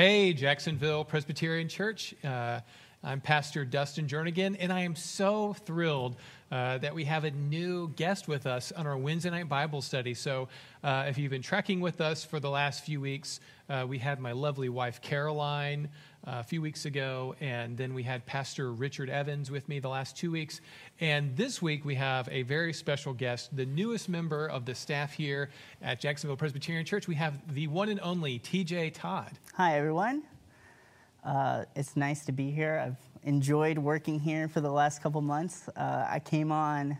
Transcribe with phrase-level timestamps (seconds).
[0.00, 2.14] Hey, Jacksonville Presbyterian Church.
[2.24, 2.60] Uh,
[3.02, 6.16] I'm Pastor Dustin Jernigan, and I am so thrilled
[6.52, 10.12] uh, that we have a new guest with us on our Wednesday night Bible study.
[10.12, 10.48] So,
[10.84, 13.40] uh, if you've been tracking with us for the last few weeks,
[13.70, 15.88] uh, we had my lovely wife Caroline
[16.26, 19.88] uh, a few weeks ago, and then we had Pastor Richard Evans with me the
[19.88, 20.60] last two weeks.
[21.00, 25.14] And this week we have a very special guest, the newest member of the staff
[25.14, 25.48] here
[25.80, 27.08] at Jacksonville Presbyterian Church.
[27.08, 29.38] We have the one and only TJ Todd.
[29.54, 30.24] Hi, everyone.
[31.24, 32.82] Uh, it's nice to be here.
[32.84, 32.96] I've
[33.28, 35.68] enjoyed working here for the last couple months.
[35.76, 36.96] Uh, I came on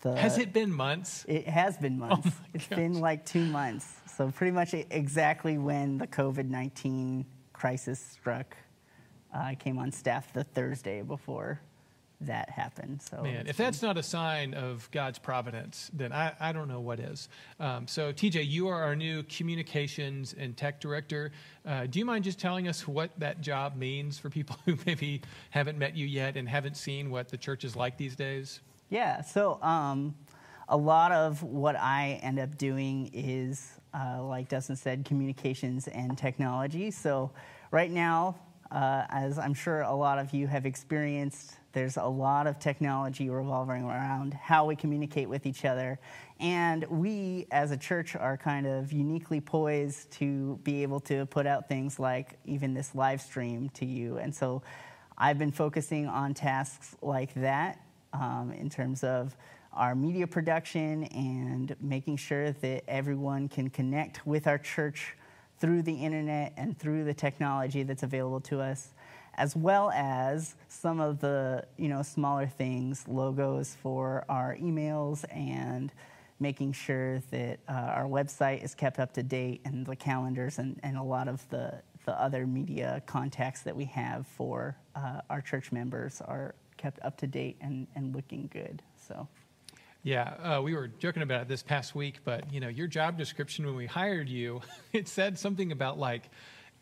[0.00, 0.16] the.
[0.16, 1.24] Has it been months?
[1.28, 2.28] It has been months.
[2.30, 2.76] Oh It's gosh.
[2.76, 3.86] been like two months.
[4.16, 8.56] So, pretty much exactly when the COVID 19 crisis struck.
[9.34, 11.60] Uh, I came on staff the Thursday before
[12.20, 13.02] that happened.
[13.02, 16.80] So, Man, if that's not a sign of God's providence, then I, I don't know
[16.80, 17.28] what is.
[17.60, 21.32] Um, so, TJ, you are our new communications and tech director.
[21.66, 25.22] Uh, do you mind just telling us what that job means for people who maybe
[25.50, 28.60] haven't met you yet and haven't seen what the church is like these days?
[28.90, 30.14] Yeah, so um,
[30.68, 36.16] a lot of what I end up doing is, uh, like Dustin said, communications and
[36.16, 36.90] technology.
[36.90, 37.30] So,
[37.70, 38.36] right now,
[38.70, 43.28] uh, as I'm sure a lot of you have experienced, there's a lot of technology
[43.28, 45.98] revolving around how we communicate with each other.
[46.40, 51.46] And we, as a church, are kind of uniquely poised to be able to put
[51.46, 54.16] out things like even this live stream to you.
[54.18, 54.62] And so,
[55.16, 57.80] I've been focusing on tasks like that
[58.12, 59.36] um, in terms of
[59.72, 65.16] our media production and making sure that everyone can connect with our church
[65.58, 68.90] through the internet and through the technology that's available to us
[69.36, 75.92] as well as some of the you know smaller things logos for our emails and
[76.40, 80.78] making sure that uh, our website is kept up to date and the calendars and,
[80.82, 85.40] and a lot of the, the other media contacts that we have for uh, our
[85.40, 88.82] church members are kept up to date and, and looking good.
[89.08, 89.28] So,
[90.02, 93.16] Yeah, uh, we were joking about it this past week, but you know, your job
[93.16, 94.60] description when we hired you,
[94.92, 96.28] it said something about like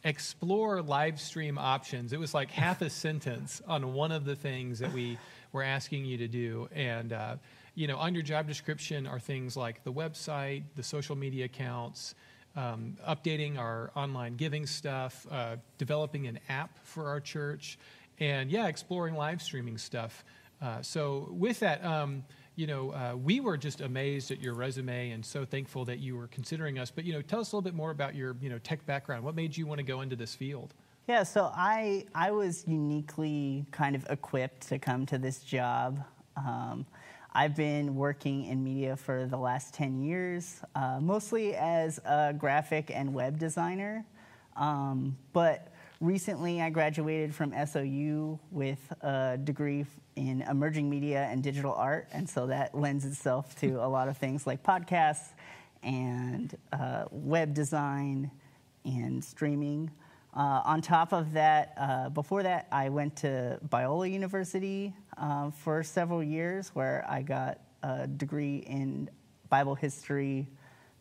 [0.05, 2.13] explore live stream options.
[2.13, 5.19] It was like half a sentence on one of the things that we
[5.53, 7.37] were asking you to do, and uh,
[7.75, 12.15] you know, on your job description are things like the website, the social media accounts.
[12.55, 17.79] Um, updating our online giving stuff, uh, developing an app for our church,
[18.21, 20.23] and yeah, exploring live streaming stuff.
[20.61, 22.25] Uh, so with that, um,
[22.55, 26.17] you know, uh, we were just amazed at your resume and so thankful that you
[26.17, 26.91] were considering us.
[26.91, 29.25] But you know, tell us a little bit more about your you know tech background.
[29.25, 30.75] What made you want to go into this field?
[31.09, 36.05] yeah, so I, I was uniquely kind of equipped to come to this job.
[36.37, 36.87] Um,
[37.33, 42.91] I've been working in media for the last 10 years, uh, mostly as a graphic
[42.95, 44.05] and web designer.
[44.57, 45.72] Um, but
[46.03, 49.87] recently, I graduated from SOU with a degree
[50.17, 54.19] in emerging media and digital art, and so that lends itself to a lot of
[54.19, 55.29] things like podcasts
[55.83, 58.31] and uh, web design
[58.85, 59.91] and streaming.
[60.35, 65.83] Uh, on top of that, uh, before that, I went to Biola University uh, for
[65.83, 69.09] several years, where I got a degree in
[69.51, 70.49] Bible history,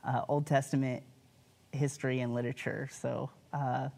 [0.03, 1.01] uh, Old Testament
[1.71, 2.87] history, and literature.
[2.91, 3.89] So, uh,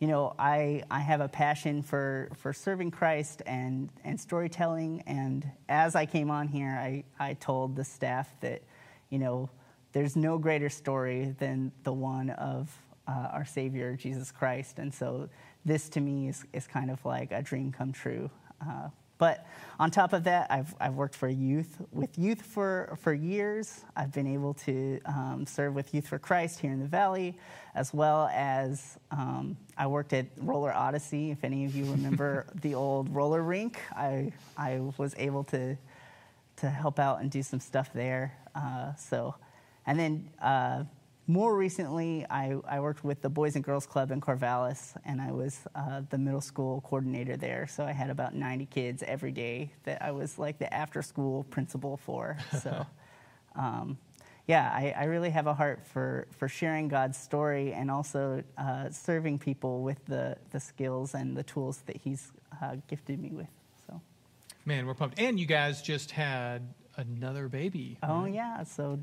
[0.00, 5.02] you know, I, I have a passion for, for serving Christ and, and storytelling.
[5.06, 8.62] And as I came on here, I, I told the staff that,
[9.10, 9.50] you know,
[9.92, 12.74] there's no greater story than the one of
[13.06, 14.78] uh, our Savior, Jesus Christ.
[14.78, 15.28] And so
[15.66, 18.30] this to me is, is kind of like a dream come true.
[18.66, 18.88] Uh,
[19.20, 19.46] but
[19.78, 23.84] on top of that, I've, I've worked for youth with youth for, for years.
[23.94, 27.38] I've been able to um, serve with Youth for Christ here in the Valley,
[27.74, 31.30] as well as um, I worked at Roller Odyssey.
[31.30, 35.76] If any of you remember the old roller rink, I, I was able to,
[36.56, 38.34] to help out and do some stuff there.
[38.54, 39.34] Uh, so,
[39.86, 40.84] and then uh,
[41.26, 45.30] more recently, I, I worked with the Boys and Girls Club in Corvallis, and I
[45.30, 47.66] was uh, the middle school coordinator there.
[47.68, 51.44] So I had about 90 kids every day that I was like the after school
[51.44, 52.36] principal for.
[52.62, 52.84] So,
[53.56, 53.98] um,
[54.46, 58.90] yeah, I, I really have a heart for, for sharing God's story and also uh,
[58.90, 63.50] serving people with the, the skills and the tools that He's uh, gifted me with.
[63.86, 64.00] So.
[64.64, 65.20] Man, we're pumped.
[65.20, 67.98] And you guys just had another baby.
[68.02, 68.98] Oh yeah, so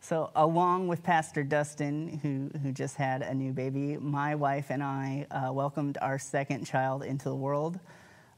[0.00, 4.82] so along with Pastor Dustin, who who just had a new baby, my wife and
[4.82, 7.78] I uh, welcomed our second child into the world,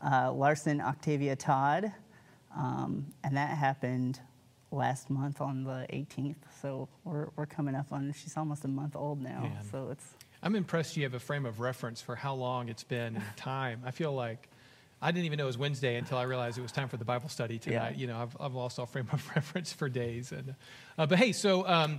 [0.05, 1.93] uh, Larson Octavia Todd,
[2.57, 4.21] um, and that happened
[4.73, 6.37] last month on the 18th.
[6.61, 9.43] So we're we're coming up on she's almost a month old now.
[9.43, 9.65] Man.
[9.71, 13.17] So it's I'm impressed you have a frame of reference for how long it's been
[13.17, 13.83] in time.
[13.87, 14.49] I feel like
[15.03, 17.05] I didn't even know it was Wednesday until I realized it was time for the
[17.05, 17.95] Bible study tonight.
[17.95, 18.01] Yeah.
[18.01, 20.31] You know, I've, I've lost all frame of reference for days.
[20.31, 20.55] And,
[20.97, 21.99] uh, but hey, so um,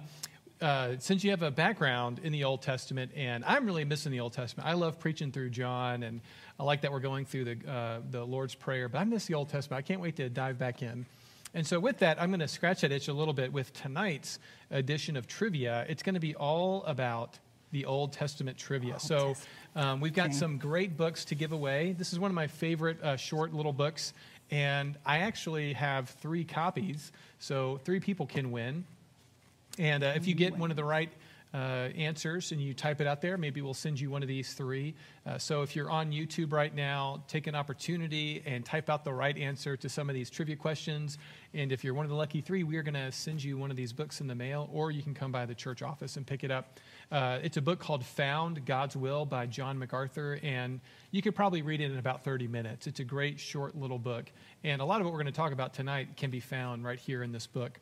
[0.61, 4.21] uh, since you have a background in the Old Testament, and I'm really missing the
[4.21, 4.69] Old Testament.
[4.69, 6.21] I love preaching through John, and
[6.57, 8.87] I like that we're going through the uh, the Lord's Prayer.
[8.87, 9.79] But I miss the Old Testament.
[9.79, 11.05] I can't wait to dive back in.
[11.53, 14.39] And so, with that, I'm going to scratch that itch a little bit with tonight's
[14.71, 15.85] edition of trivia.
[15.89, 17.37] It's going to be all about
[17.73, 18.99] the Old Testament trivia.
[18.99, 19.35] so,
[19.75, 20.33] um, we've got Okay.
[20.35, 21.93] some great books to give away.
[21.97, 24.13] This is one of my favorite uh, short little books,
[24.51, 28.85] and I actually have three copies, so three people can win.
[29.79, 31.09] And uh, if you get one of the right
[31.53, 34.53] uh, answers and you type it out there, maybe we'll send you one of these
[34.53, 34.95] three.
[35.25, 39.13] Uh, so if you're on YouTube right now, take an opportunity and type out the
[39.13, 41.19] right answer to some of these trivia questions.
[41.53, 43.69] And if you're one of the lucky three, we are going to send you one
[43.69, 46.25] of these books in the mail, or you can come by the church office and
[46.25, 46.79] pick it up.
[47.11, 50.79] Uh, it's a book called Found God's Will by John MacArthur, and
[51.11, 52.87] you could probably read it in about 30 minutes.
[52.87, 54.31] It's a great, short little book.
[54.63, 56.99] And a lot of what we're going to talk about tonight can be found right
[56.99, 57.79] here in this book.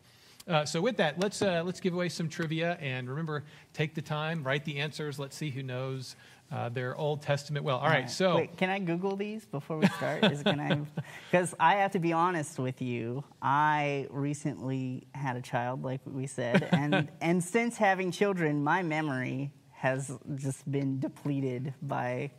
[0.48, 3.44] Uh, so with that, let's uh, let's give away some trivia, and remember,
[3.74, 5.20] take the time, write the answers.
[5.20, 6.16] Let's see who knows
[6.52, 7.78] uh, their Old Testament well.
[7.78, 10.24] All right, so Wait, can I Google these before we start?
[10.26, 10.82] Is can I?
[11.32, 13.24] Because I have to be honest with you.
[13.42, 19.52] I recently had a child, like we said, and and since having children, my memory
[19.72, 22.32] has just been depleted by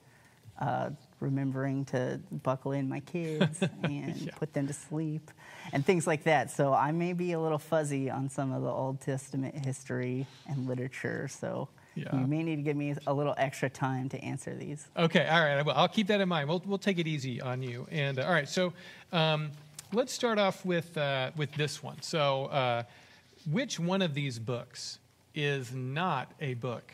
[0.60, 0.90] uh,
[1.20, 4.32] remembering to buckle in my kids and Yeah.
[4.36, 5.30] put them to sleep
[5.72, 6.50] and things like that.
[6.50, 10.66] So I may be a little fuzzy on some of the Old Testament history and
[10.66, 11.28] literature.
[11.28, 11.68] So.
[11.94, 12.16] Yeah.
[12.16, 14.86] You may need to give me a little extra time to answer these.
[14.96, 15.58] Okay, all right.
[15.58, 15.72] I will.
[15.72, 16.48] I'll keep that in mind.
[16.48, 17.86] We'll, we'll take it easy on you.
[17.90, 18.72] And uh, all right, so
[19.12, 19.50] um,
[19.92, 22.00] let's start off with uh, with this one.
[22.00, 22.84] So, uh,
[23.50, 25.00] which one of these books
[25.34, 26.92] is not a book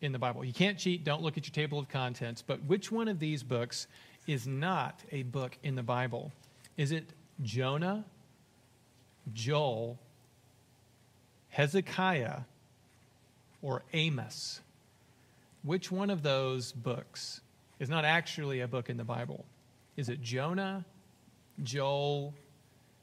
[0.00, 0.44] in the Bible?
[0.44, 1.04] You can't cheat.
[1.04, 2.42] Don't look at your table of contents.
[2.42, 3.86] But which one of these books
[4.26, 6.32] is not a book in the Bible?
[6.76, 7.04] Is it
[7.40, 8.04] Jonah,
[9.32, 9.98] Joel,
[11.50, 12.40] Hezekiah,
[13.62, 14.60] or Amos?
[15.62, 17.40] Which one of those books
[17.78, 19.44] is not actually a book in the Bible?
[19.96, 20.84] Is it Jonah,
[21.62, 22.34] Joel,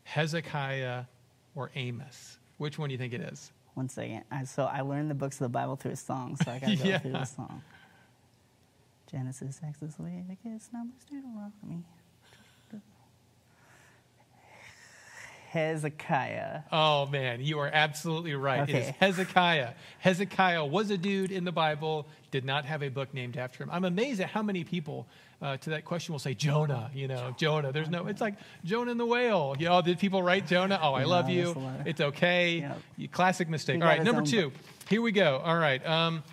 [0.04, 1.04] Hezekiah,
[1.56, 2.38] or Amos?
[2.58, 3.52] Which one do you think it is?
[3.76, 4.24] One second.
[4.30, 6.76] I, so I learned the books of the Bible through a song, so I gotta
[6.76, 6.98] go Yeah.
[7.00, 7.62] through the song.
[9.10, 11.84] Genesis, Exodus, Leviticus, Numbers, Deuteronomy.
[15.52, 16.62] Hezekiah.
[16.72, 18.70] Oh man, you are absolutely right.
[18.70, 19.72] It is Hezekiah.
[20.00, 23.70] Hezekiah was a dude in the Bible, did not have a book named after him.
[23.72, 25.08] I'm amazed at how many people
[25.42, 26.92] uh, to that question will say Jonah.
[26.94, 27.72] You know, Jonah.
[27.72, 28.06] There's no.
[28.08, 29.56] It's like Jonah and the whale.
[29.58, 30.80] You know, did people write Jonah?
[30.82, 31.56] Oh, I No, love you.
[31.86, 32.72] It's okay.
[33.00, 33.12] Yep.
[33.12, 33.82] Classic mistake.
[33.82, 34.50] All right, number two.
[34.50, 34.60] book.
[34.88, 35.38] Here we go.
[35.44, 35.86] All right.
[35.86, 36.24] Um,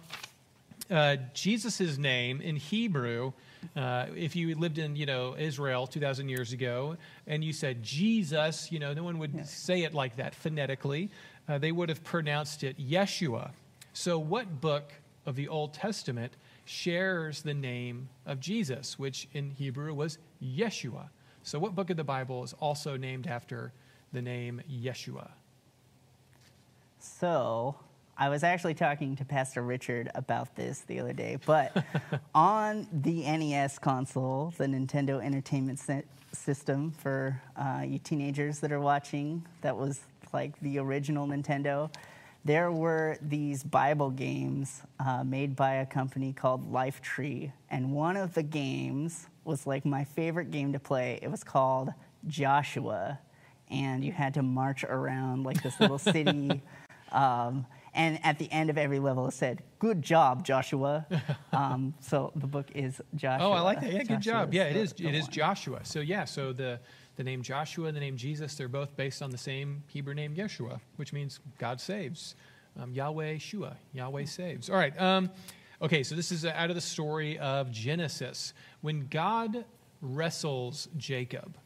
[0.91, 3.33] uh, Jesus' name in Hebrew,
[3.75, 6.97] uh, if you lived in, you know, Israel 2,000 years ago,
[7.27, 9.43] and you said Jesus, you know, no one would Yeah.
[9.45, 11.11] say it like that phonetically.
[11.49, 13.51] Uh, they would have pronounced it Yeshua.
[13.93, 14.93] So what book
[15.25, 16.33] of the Old Testament
[16.65, 21.09] shares the name of Jesus, which in Hebrew was Yeshua?
[21.43, 23.73] So what book of the Bible is also named after
[24.13, 25.31] the name Yeshua?
[26.99, 27.77] So
[28.19, 31.85] I was actually talking to Pastor Richard about this the other day, but
[32.35, 35.79] on the NES console, the Nintendo Entertainment
[36.33, 40.01] System for uh, you teenagers that are watching, that was
[40.33, 41.93] like the original Nintendo.
[42.43, 48.33] There were these Bible games uh, made by a company called Lifetree, and one of
[48.33, 51.19] the games was like my favorite game to play.
[51.21, 51.93] It was called
[52.27, 53.19] Joshua,
[53.71, 56.63] and you had to march around like this little city.
[57.13, 57.65] Um,
[57.97, 61.07] and at the end of every level, it said, "Good job, Joshua."
[61.53, 63.47] Um, so the book is Joshua.
[63.49, 63.91] Oh, I like that.
[63.91, 64.53] Yeah, good job.
[64.53, 64.93] Yeah, it the- is.
[64.93, 65.27] the It is.
[65.27, 65.81] Joshua.
[65.85, 66.79] So yeah, so the
[67.17, 70.35] the name Joshua and the name Jesus, they're both based on the same Hebrew name
[70.37, 72.35] Yeshua, which means God saves.
[72.79, 74.69] Um, Yahweh Shua, Yahweh saves.
[74.69, 74.99] All right.
[75.01, 75.31] Um,
[75.81, 78.53] okay, so this is out of the story of Genesis.
[78.83, 79.65] When God
[80.03, 81.57] wrestles Jacob,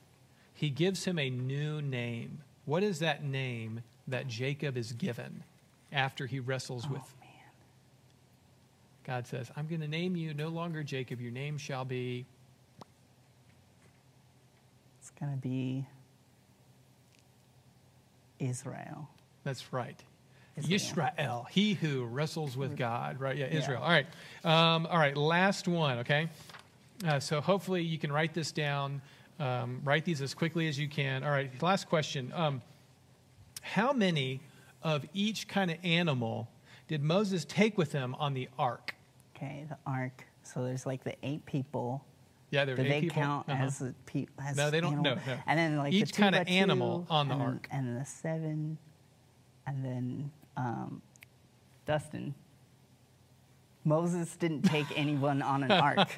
[0.54, 2.42] he gives him a new name.
[2.64, 5.42] What is that name that Jacob is given
[5.92, 7.28] after he wrestles with Oh, man.
[9.04, 11.20] God says, I'm going to name you no longer Jacob.
[11.20, 12.26] Your name shall be.
[15.00, 15.86] It's gonna be
[18.38, 19.08] Israel.
[19.44, 20.02] That's right.
[20.56, 20.78] Israel.
[20.78, 23.20] Yisrael, he who wrestles with God.
[23.20, 23.36] Right?
[23.36, 23.58] Yeah, Yeah.
[23.58, 23.82] Israel.
[23.82, 24.06] All right.
[24.44, 25.16] Um, all right.
[25.16, 25.98] Last one.
[25.98, 26.28] Okay.
[27.06, 29.00] Uh, so hopefully you can write this down.
[29.38, 31.24] Um, write these as quickly as you can.
[31.24, 31.50] All right.
[31.62, 32.30] Last question.
[32.34, 32.60] Um,
[33.62, 34.40] how many
[34.82, 36.48] of each kind of animal
[36.88, 38.94] did Moses take with him on the ark?
[39.36, 40.24] Okay, the ark.
[40.42, 42.04] So there's like the eight people.
[42.50, 43.22] Yeah, there were Do eight they people.
[43.22, 43.62] count Uh-huh.
[43.64, 45.14] as, a pe- as No, they don't- animal?
[45.16, 45.38] no, no.
[45.46, 47.68] And then like Each the by two, animal on the and, ark.
[47.70, 48.78] and the seven,
[49.66, 51.00] and then um,
[51.86, 52.34] Dustin.
[53.84, 56.08] Moses didn't take anyone on an ark.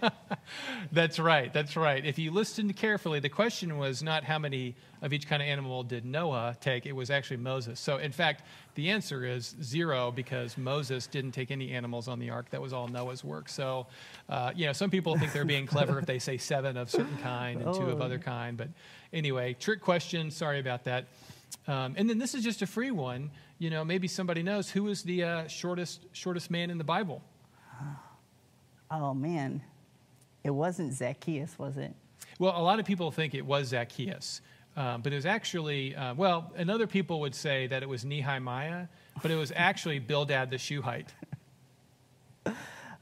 [0.93, 1.53] That's right.
[1.53, 2.05] That's right.
[2.05, 5.83] If you listened carefully, the question was not how many of each kind of animal
[5.85, 7.79] did Noah take, it was actually Moses.
[7.79, 8.43] So, in fact,
[8.75, 12.51] the answer is zero because Moses didn't take any animals on the ark.
[12.51, 13.49] That was all Noah's work.
[13.49, 13.87] So,
[14.29, 17.17] uh, you know, some people think they're being clever if they say seven of certain
[17.19, 18.05] kind and two of Oh.
[18.05, 18.57] other kind.
[18.57, 18.69] But
[19.13, 20.31] anyway, trick question.
[20.33, 21.07] Sorry about that.
[21.69, 23.31] Um, and then this is just a free one.
[23.59, 27.23] You know, maybe somebody knows who is the uh, shortest shortest man in the Bible.
[28.93, 29.63] Oh man,
[30.45, 31.95] it wasn't Zacchaeus, was it?
[32.39, 34.41] Well, a lot of people think it was Zacchaeus,
[34.77, 38.05] um, but it was actually, uh, well, and other people would say that it was
[38.05, 38.87] Nehemiah,
[39.23, 41.09] but it was actually Bildad the Shuhite.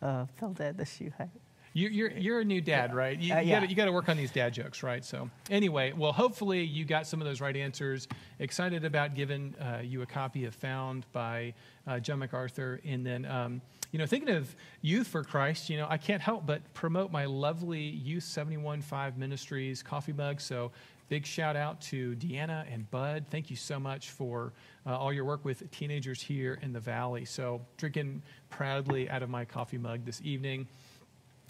[0.02, 1.28] Uh, Bildad the Shuhite.
[1.72, 3.18] You, you're, you're a new dad, right?
[3.18, 3.62] You, Uh, you yeah.
[3.62, 5.04] you got to work on these dad jokes, right?
[5.04, 8.08] So, anyway, well, hopefully you got some of those right answers.
[8.40, 11.54] Excited about giving uh, you a copy of Found by
[11.86, 12.80] uh, John MacArthur.
[12.84, 13.60] And then, um,
[13.92, 17.24] you know, thinking of Youth for Christ, you know, I can't help but promote my
[17.24, 20.40] lovely Youth 715 Ministries coffee mug.
[20.40, 20.72] So,
[21.08, 23.26] big shout out to Deanna and Bud.
[23.30, 24.52] Thank you so much for
[24.86, 27.24] uh, all your work with teenagers here in the Valley.
[27.24, 30.66] So, drinking proudly out of my coffee mug this evening.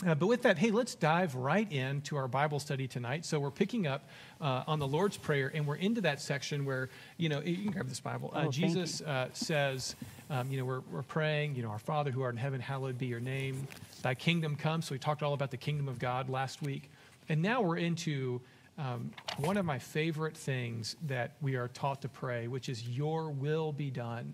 [0.06, 3.26] Uh, but with that, hey, let's dive right into our Bible study tonight.
[3.26, 4.08] So we're picking up
[4.40, 6.88] uh, on the Lord's Prayer, and we're into that section where,
[7.18, 8.32] you know, you can grab this Bible.
[8.34, 9.96] Uh, Oh, Jesus uh, says,
[10.30, 12.96] um, you know, we're, we're praying, you know, our Father who art in heaven, hallowed
[12.96, 13.68] be your name.
[14.00, 14.80] Thy kingdom come.
[14.80, 16.90] So we talked all about the kingdom of God last week.
[17.28, 18.40] And now we're into
[18.78, 23.28] um, one of my favorite things that we are taught to pray, which is, Your
[23.30, 24.32] will be done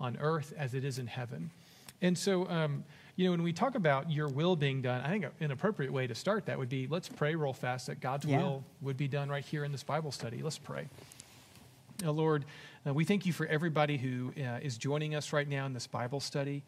[0.00, 1.50] on earth as it is in heaven.
[2.02, 2.84] And so, um,
[3.18, 6.06] you know, when we talk about your will being done, I think an appropriate way
[6.06, 8.40] to start that would be let's pray real fast that God's Yeah.
[8.40, 10.40] will would be done right here in this Bible study.
[10.40, 10.88] Let's pray.
[12.00, 12.44] Now, Lord,
[12.86, 15.88] uh, we thank you for everybody who uh, is joining us right now in this
[15.88, 16.62] Bible study.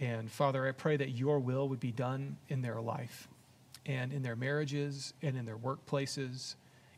[0.00, 3.28] And Father, I pray that your will would be done in their life
[3.86, 6.56] and in their marriages and in their workplaces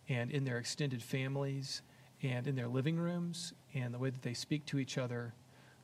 [0.08, 1.82] and in their extended families
[2.22, 5.34] and in their living rooms and the way that they speak to each other.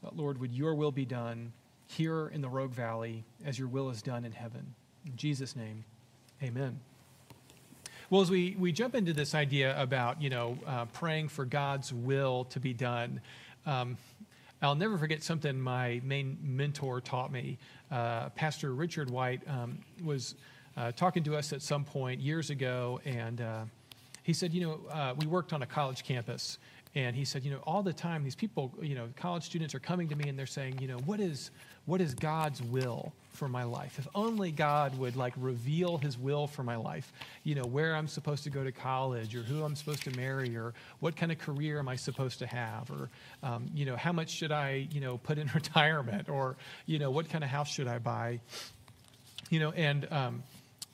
[0.03, 1.53] Uh, Lord, would your will be done
[1.95, 4.75] here in the Rogue Valley as your will is done in heaven.
[5.07, 5.85] In Jesus' name,
[6.43, 6.81] amen.
[8.11, 11.93] Well, as we, we jump into this idea about, you know, uh, praying for God's
[11.93, 13.21] will to be done,
[13.67, 13.97] um,
[14.61, 17.59] I'll never forget something my main mentor taught me.
[17.91, 20.35] Uh, Pastor Richard White um, was
[20.77, 23.65] uh, talking to us at some point years ago, and uh,
[24.23, 26.59] he said, you know, uh, we worked on a college campus,
[26.97, 29.81] and he said, you know, all the time these people, you know, college students are
[29.81, 31.51] coming to me and they're saying, you know, what is
[31.87, 33.99] what is God's will for my life?
[33.99, 38.09] If only God would like reveal his will for my life, you know, where I'm
[38.09, 41.39] supposed to go to college or who I'm supposed to marry or what kind of
[41.39, 43.11] career am I supposed to have or,
[43.43, 47.11] um, you know, how much should I, you know, put in retirement or, you know,
[47.11, 48.41] what kind of house should I buy?
[49.51, 50.43] You know, and um,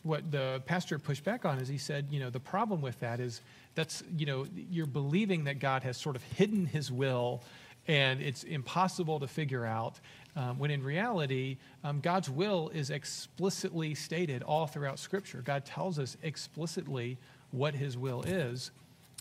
[0.02, 3.20] what the pastor pushed back on is he said, you know, the problem with that
[3.20, 3.42] is
[3.80, 7.42] that's, you know, you're believing that God has sort of hidden his will
[7.88, 9.98] and it's impossible to figure out.
[10.36, 15.40] Um, when in reality, um, God's will is explicitly stated all throughout Scripture.
[15.42, 17.16] God tells us explicitly
[17.52, 18.70] what his will is.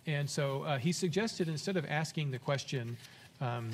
[0.06, 2.98] And so uh, he suggested instead of asking the question,
[3.40, 3.72] um,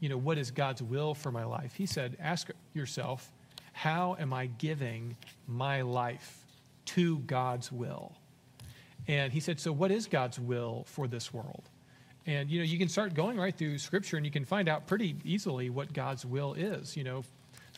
[0.00, 1.72] you know, what is God's will for my life?
[1.74, 3.32] He said, ask yourself,
[3.72, 5.16] how am I giving
[5.46, 6.44] my life
[6.84, 8.12] to God's will?
[9.08, 11.62] And he said, so what is God's will for this world?
[12.26, 14.86] And you know, you can start going right through scripture and you can find out
[14.86, 16.94] pretty easily what God's will is.
[16.94, 17.24] You know,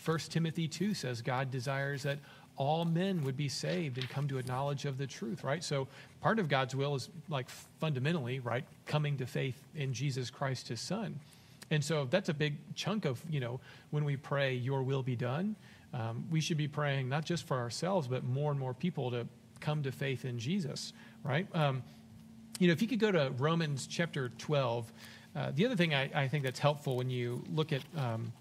[0.05, 2.19] 1 Timothy 2 says God desires that
[2.57, 5.63] all men would be saved and come to a knowledge of the truth, right?
[5.63, 5.87] So
[6.21, 10.81] part of God's will is like fundamentally, right, coming to faith in Jesus Christ his
[10.81, 11.19] son.
[11.71, 13.61] And so that's a big chunk of, you know,
[13.91, 15.55] when we pray, Your will be done,
[15.95, 19.27] um, we should be praying not just for ourselves, but more and more people to
[19.61, 20.93] come to faith in Jesus,
[21.25, 21.47] right?
[21.55, 21.83] Um,
[22.59, 24.93] you know, if you could go to Romans chapter 12,
[25.35, 28.33] uh, the other thing I, I think that's helpful when you look at, um,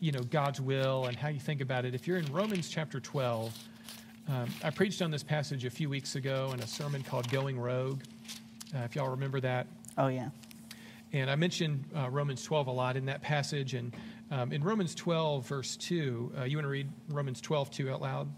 [0.00, 3.00] you know, God's will and how you think about it, if you're in Romans chapter
[3.00, 3.56] 12,
[4.28, 7.58] um, I preached on this passage a few weeks ago in a sermon called Going
[7.58, 8.02] Rogue,
[8.74, 9.66] uh, if y'all remember that.
[9.98, 10.30] Oh, yeah.
[11.12, 13.74] And I mentioned uh, Romans 12 a lot in that passage.
[13.74, 13.94] And
[14.30, 18.00] um, in Romans 12, verse 2, uh, you want to read Romans 12, 2 out
[18.00, 18.28] loud?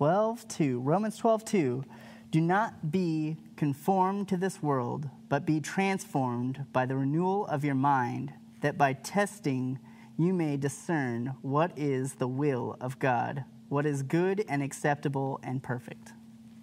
[0.00, 0.80] 12, 2.
[0.80, 1.84] Romans 12, 2.
[2.30, 7.74] Do not be conformed to this world, but be transformed by the renewal of your
[7.74, 9.78] mind, that by testing
[10.16, 15.62] you may discern what is the will of God, what is good and acceptable and
[15.62, 16.14] perfect.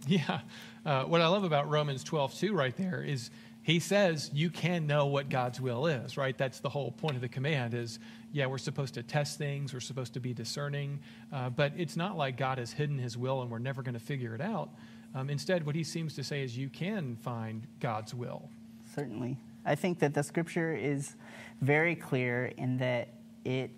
[0.08, 0.40] Yeah.
[0.84, 3.30] Uh, what I love about Romans 12, 2, right there, is
[3.68, 6.38] he says you can know what God's will is, right?
[6.38, 8.00] That's the whole point of the command is,
[8.32, 11.02] yeah, we're supposed to test things, we're supposed to be discerning,
[11.34, 14.00] uh, but it's not like God has hidden his will and we're never going to
[14.00, 14.70] figure it out.
[15.14, 18.50] Um, instead, what he seems to say is you can find God's will.
[18.96, 19.36] Certainly.
[19.66, 21.16] I think that the scripture is
[21.60, 23.10] very clear in that
[23.44, 23.72] it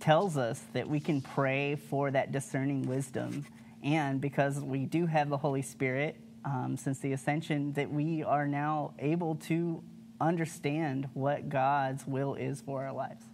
[0.00, 3.46] tells us that we can pray for that discerning wisdom.
[3.82, 8.46] And because we do have the Holy Spirit, um, since the ascension, that we are
[8.46, 9.82] now able to
[10.20, 13.24] understand what God's will is for our lives.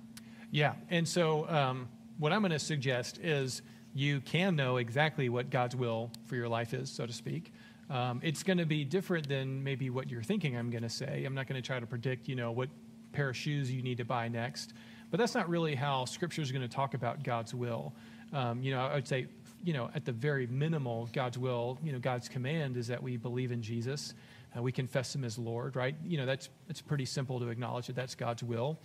[0.50, 0.74] Yeah.
[0.90, 3.62] And so, um, what I'm going to suggest is
[3.94, 7.52] you can know exactly what God's will for your life is, so to speak.
[7.90, 11.24] Um, it's going to be different than maybe what you're thinking I'm going to say.
[11.24, 12.68] I'm not going to try to predict, you know, what
[13.12, 14.72] pair of shoes you need to buy next.
[15.10, 17.94] But that's not really how Scripture is going to talk about God's will.
[18.32, 19.28] Um, you know, I would say,
[19.66, 23.16] you know, at the very minimal, God's will, you know, God's command is that we
[23.16, 24.14] believe in Jesus,
[24.56, 25.96] uh, we confess Him as Lord, right?
[26.06, 28.78] You know, that's it's pretty simple to acknowledge that that's God's will.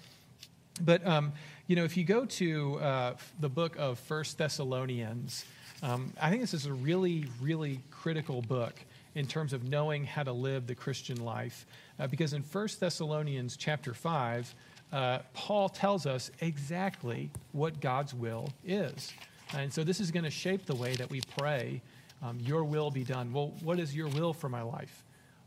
[0.83, 1.33] But um,
[1.67, 5.45] you know, if you go to uh, the book of First Thessalonians,
[5.83, 8.73] um, I think this is a really, really critical book
[9.13, 11.67] in terms of knowing how to live the Christian life,
[11.99, 14.55] uh, because in First Thessalonians chapter five,
[14.91, 19.13] uh, Paul tells us exactly what God's will is,
[19.53, 21.81] and so this is going to shape the way that we pray.
[22.23, 23.33] Um, your will be done.
[23.33, 25.03] Well, what is your will for my life?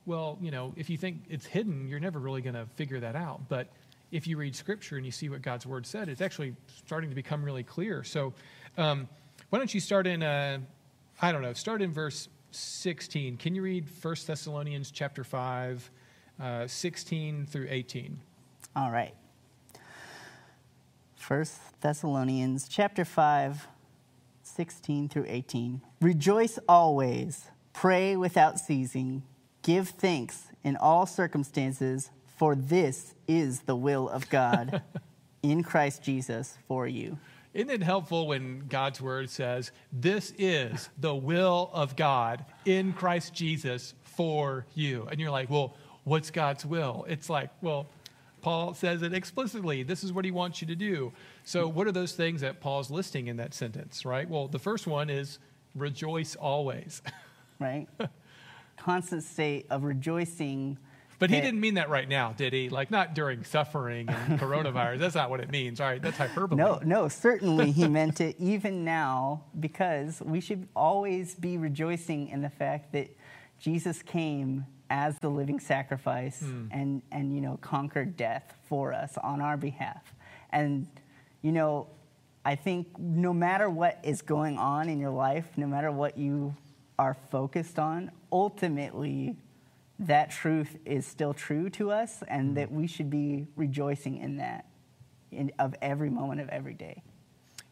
[0.07, 3.17] Well, you know, if you think it's hidden, you're never really going to figure that
[3.17, 3.49] out.
[3.49, 3.69] But
[4.11, 6.55] if you read scripture and you see what God's word said, it's actually
[6.87, 8.05] starting to become really clear.
[8.05, 8.35] So,
[8.77, 9.09] um,
[9.51, 10.59] why don't you start in, uh,
[11.23, 13.37] I don't know, start in verse 16.
[13.37, 15.91] Can you read 1 Thessalonians chapter 5,
[16.41, 18.21] uh, 16 through 18?
[18.77, 19.15] All right.
[21.27, 21.47] 1
[21.81, 23.69] Thessalonians chapter 5,
[24.55, 25.81] 16 through 18.
[26.01, 29.25] Rejoice always, pray without ceasing,
[29.63, 34.83] give thanks in all circumstances for this is the will of God
[35.43, 37.19] in Christ Jesus for you.
[37.53, 43.33] Isn't it helpful when God's word says, This is the will of God in Christ
[43.33, 45.07] Jesus for you?
[45.11, 47.07] And you're like, Well, what's God's will?
[47.09, 47.87] It's like, Well,
[48.45, 49.83] Paul says it explicitly.
[49.83, 51.15] This is what he wants you to do.
[51.45, 54.29] So, what are those things that Paul's listing in that sentence, right?
[54.29, 55.39] Well, the first one is
[55.75, 57.03] rejoice always.
[57.61, 57.87] Right?
[58.77, 60.77] Constant state of rejoicing
[61.21, 62.69] but he didn't mean that right now, did he?
[62.69, 64.99] Like not during suffering and coronavirus.
[64.99, 65.81] that's not what it means.
[65.81, 66.59] All right, that's hyperbole.
[66.59, 72.43] No, no, certainly he meant it even now because we should always be rejoicing in
[72.43, 73.17] the fact that
[73.61, 76.69] Jesus came as the living sacrifice hmm.
[76.71, 80.15] and and you know conquered death for us on our behalf.
[80.51, 80.87] And
[81.43, 81.89] you know,
[82.45, 86.55] I think no matter what is going on in your life, no matter what you
[86.97, 89.37] are focused on, ultimately
[89.99, 92.55] that truth is still true to us and mm-hmm.
[92.55, 94.67] that we should be rejoicing in that
[95.33, 97.03] in, of every moment of every day.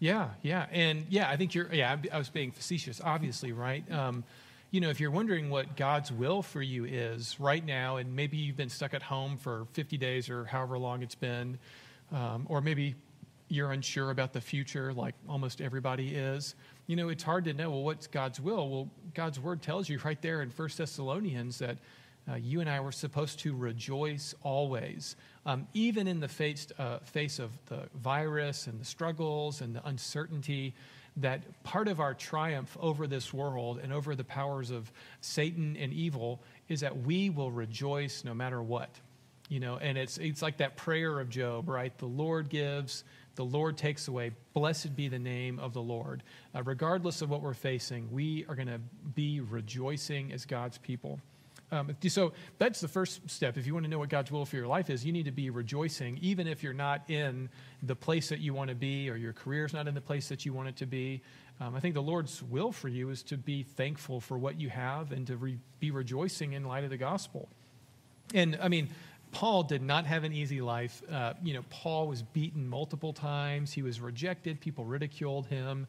[0.01, 0.67] Yeah, yeah.
[0.73, 3.89] And yeah, I think you're, yeah, I was being facetious, obviously, right?
[3.93, 4.25] Um,
[4.73, 8.39] you know, if you're wondering what God's will for you is right now, and maybe
[8.39, 11.59] you've been stuck at home for 50 days or however long it's been,
[12.11, 12.95] um, or maybe
[13.49, 16.55] you're unsure about the future, like almost everybody is,
[16.87, 18.71] you know, it's hard to know, well, what's God's will?
[18.71, 21.77] Well, God's word tells you right there in First Thessalonians that
[22.31, 27.01] uh, you and I were supposed to rejoice always, um, even in the face, uh,
[27.01, 30.75] face of the virus and the struggles and the uncertainty.
[31.19, 35.93] That part of our triumph over this world and over the powers of Satan and
[35.93, 38.89] evil is that we will rejoice no matter what.
[39.49, 41.97] You know, and it's, it's like that prayer of Job, right?
[41.99, 44.31] The Lord gives, the Lord takes away.
[44.55, 46.23] Blessed be the name of the Lord.
[46.55, 48.81] Uh, regardless of what we're facing, we are going to
[49.15, 51.21] be rejoicing as God's people.
[51.73, 53.57] Um, so that's the first step.
[53.57, 55.33] If you want to know what God's will for your life is, you need to
[55.33, 57.49] be rejoicing, even if you're not in
[57.83, 60.45] the place that you want to be or your career's not in the place that
[60.45, 61.23] you want it to be.
[61.61, 64.69] Um, I think the Lord's will for you is to be thankful for what you
[64.69, 67.49] have and to re- be rejoicing in light of the gospel.
[68.35, 68.91] And I mean,
[69.33, 71.03] Paul did not have an easy life.
[71.11, 73.73] Uh, you know, Paul was beaten multiple times.
[73.73, 74.61] He was rejected.
[74.61, 75.87] People ridiculed him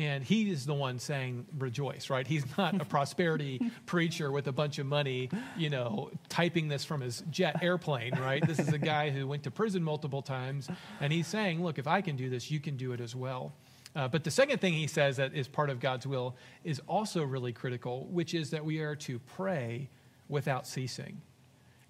[0.00, 2.26] and he is the one saying rejoice right?
[2.26, 7.00] He's not a prosperity preacher with a bunch of money you know typing this from
[7.02, 8.44] his jet airplane right?
[8.44, 10.68] This is a guy who went to prison multiple times
[11.00, 13.52] and he's saying look if i can do this you can do it as well.
[13.94, 16.34] Uh, but the second thing he says that is part of god's will
[16.64, 19.88] is also really critical which is that we are to pray
[20.28, 21.20] without ceasing.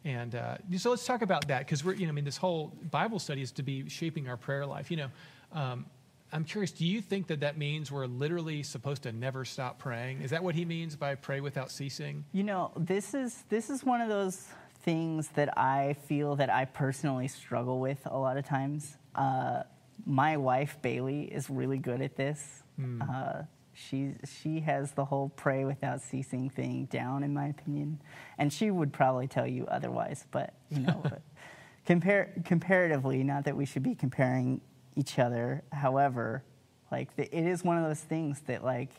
[0.03, 2.73] And uh, so let's talk about that because we're, you know, I mean, this whole
[2.91, 4.91] Bible study is to be shaping our prayer life.
[4.91, 5.11] You know,
[5.53, 5.85] Um,
[6.33, 10.23] I'm curious, do you think that that means we're literally supposed to never stop praying?
[10.23, 12.25] Is that what he means by pray without ceasing?
[12.33, 14.47] You know, this is this is one of those
[14.83, 18.97] things that I feel that I personally struggle with a lot of times.
[19.15, 19.65] Uh,
[20.07, 22.63] my wife Bailey is really good at this.
[22.81, 23.09] Mm.
[23.09, 28.01] Uh, she she has the whole pray without ceasing thing down, in my opinion,
[28.39, 30.27] and she would probably tell you otherwise.
[30.31, 31.03] But you know,
[31.87, 34.61] compare comparatively, not that we should be comparing
[35.01, 35.63] each other.
[35.73, 36.45] However,
[36.93, 38.91] like the, it is one of those things that like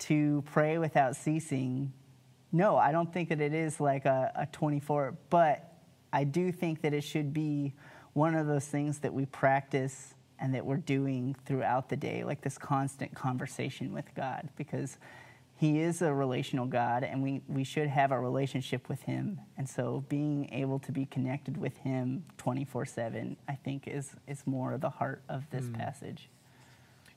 [0.00, 1.92] to pray without ceasing.
[2.50, 5.72] No, I don't think that it is like a, a 24, but
[6.12, 7.72] I do think that it should be
[8.14, 12.40] one of those things that we practice and that we're doing throughout the day, like
[12.40, 14.98] this constant conversation with God, because
[15.62, 19.40] he is a relational God, and we, we should have a relationship with Him.
[19.56, 24.42] And so, being able to be connected with Him 24 7, I think, is, is
[24.44, 25.78] more the heart of this mm.
[25.78, 26.28] passage.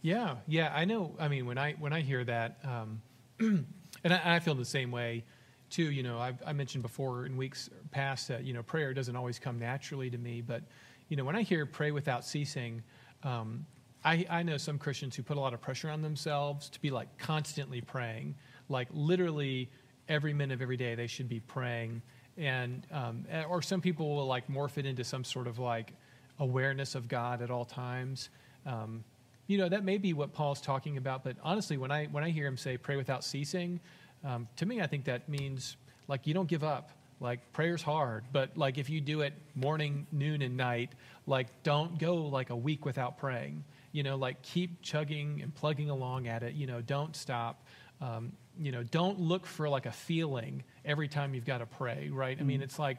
[0.04, 1.16] Yeah, yeah, I know.
[1.20, 3.02] I mean, when I when I hear that, um,
[3.40, 3.66] and
[4.14, 5.24] I, I, feel the same way
[5.72, 5.90] too.
[5.90, 9.40] You know, I've, I mentioned before in weeks past that you know prayer doesn't always
[9.40, 10.62] come naturally to me, but
[11.10, 12.84] you know when I hear pray without ceasing,
[13.24, 13.66] um,
[14.06, 16.92] I, I know some Christians who put a lot of pressure on themselves to be
[16.92, 18.36] like constantly praying,
[18.70, 19.68] like literally
[20.08, 22.04] every minute of every day they should be praying.
[22.38, 25.94] And, um, eh, or some people will like morph it into some sort of like
[26.38, 28.30] awareness of God at all times.
[28.68, 29.04] Um,
[29.48, 32.30] you know, that may be what Paul's talking about, but honestly, when I, when I
[32.30, 33.80] hear him say pray without ceasing,
[34.24, 36.92] um, to me, I think that means like you don't give up.
[37.22, 40.92] Like prayer's hard, but like if you do it morning, noon, and night,
[41.26, 43.64] like don't go like a week without praying
[43.96, 46.54] you know, like keep chugging and plugging along at it.
[46.54, 47.66] You know, don't stop.
[48.02, 52.10] Um, you know, don't look for like a feeling every time you've got to pray,
[52.12, 52.38] right?
[52.38, 52.42] Mm.
[52.42, 52.64] I mean, mm.
[52.66, 52.98] it's like,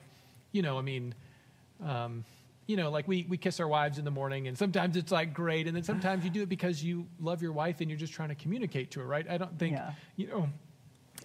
[0.52, 1.14] you know, I mean,
[1.84, 2.24] um,
[2.66, 5.34] you know, like we, we kiss our wives in the morning, and sometimes it's like
[5.34, 8.14] great, and then sometimes you do it because you love your wife and you're just
[8.14, 9.28] trying to communicate to her, right?
[9.28, 9.92] I don't think, yeah.
[10.16, 10.48] you know,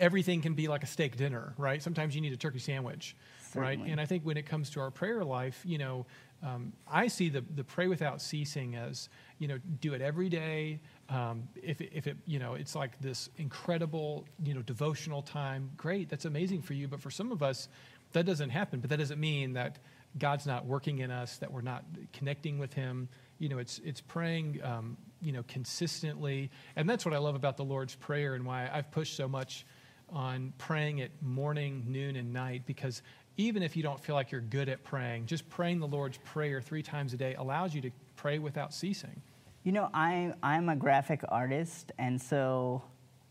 [0.01, 1.81] everything can be like a steak dinner, right?
[1.81, 3.15] Sometimes you need a turkey sandwich,
[3.53, 3.77] Certainly.
[3.77, 3.91] right?
[3.91, 6.05] And I think when it comes to our prayer life, you know,
[6.43, 10.79] um, I see the, the pray without ceasing as, you know, do it every day.
[11.09, 16.09] Um, if, if it, you know, it's like this incredible, you know, devotional time, great,
[16.09, 16.87] that's amazing for you.
[16.87, 17.67] But for some of us,
[18.13, 18.79] that doesn't happen.
[18.79, 19.79] But that doesn't mean that
[20.17, 23.07] God's not working in us, that we're not connecting with Him.
[23.37, 26.49] You know, it's, it's praying, um, you know, consistently.
[26.75, 29.65] And that's what I love about the Lord's Prayer and why I've pushed so much
[30.09, 33.01] on praying it morning, noon, and night because
[33.41, 36.61] even if you don't feel like you're good at praying, just praying the Lord's Prayer
[36.61, 39.21] three times a day allows you to pray without ceasing.
[39.63, 42.83] You know, I, I'm a graphic artist, and so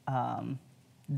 [0.07, 0.59] um,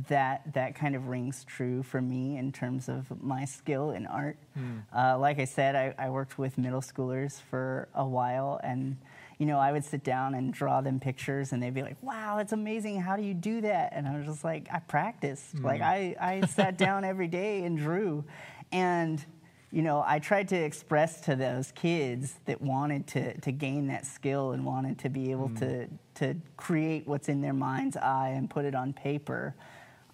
[0.08, 4.36] that, that kind of rings true for me in terms of my skill in art.
[4.54, 4.78] Hmm.
[4.94, 8.96] Uh, like I said, I, I worked with middle schoolers for a while, and
[9.38, 12.36] you know, I would sit down and draw them pictures, and they'd be like, "Wow,
[12.36, 13.00] that's amazing!
[13.00, 15.56] How do you do that?" And I was just like, "I practiced.
[15.56, 15.64] Mm.
[15.64, 18.24] Like I, I sat down every day and drew,
[18.72, 19.24] and,
[19.70, 24.04] you know, I tried to express to those kids that wanted to, to gain that
[24.06, 25.58] skill and wanted to be able mm.
[25.60, 29.54] to, to create what's in their mind's eye and put it on paper.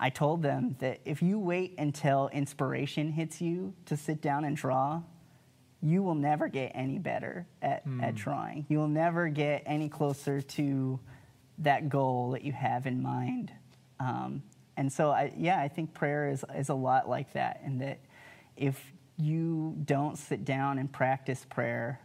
[0.00, 4.56] I told them that if you wait until inspiration hits you to sit down and
[4.56, 5.02] draw,
[5.82, 8.02] you will never get any better at, mm.
[8.02, 8.66] at drawing.
[8.68, 11.00] You will never get any closer to
[11.58, 13.52] that goal that you have in mind.
[13.98, 14.42] Um,
[14.76, 17.98] and so, I, yeah, I think prayer is, is a lot like that, in that
[18.58, 22.00] if you don't sit down and practice prayer,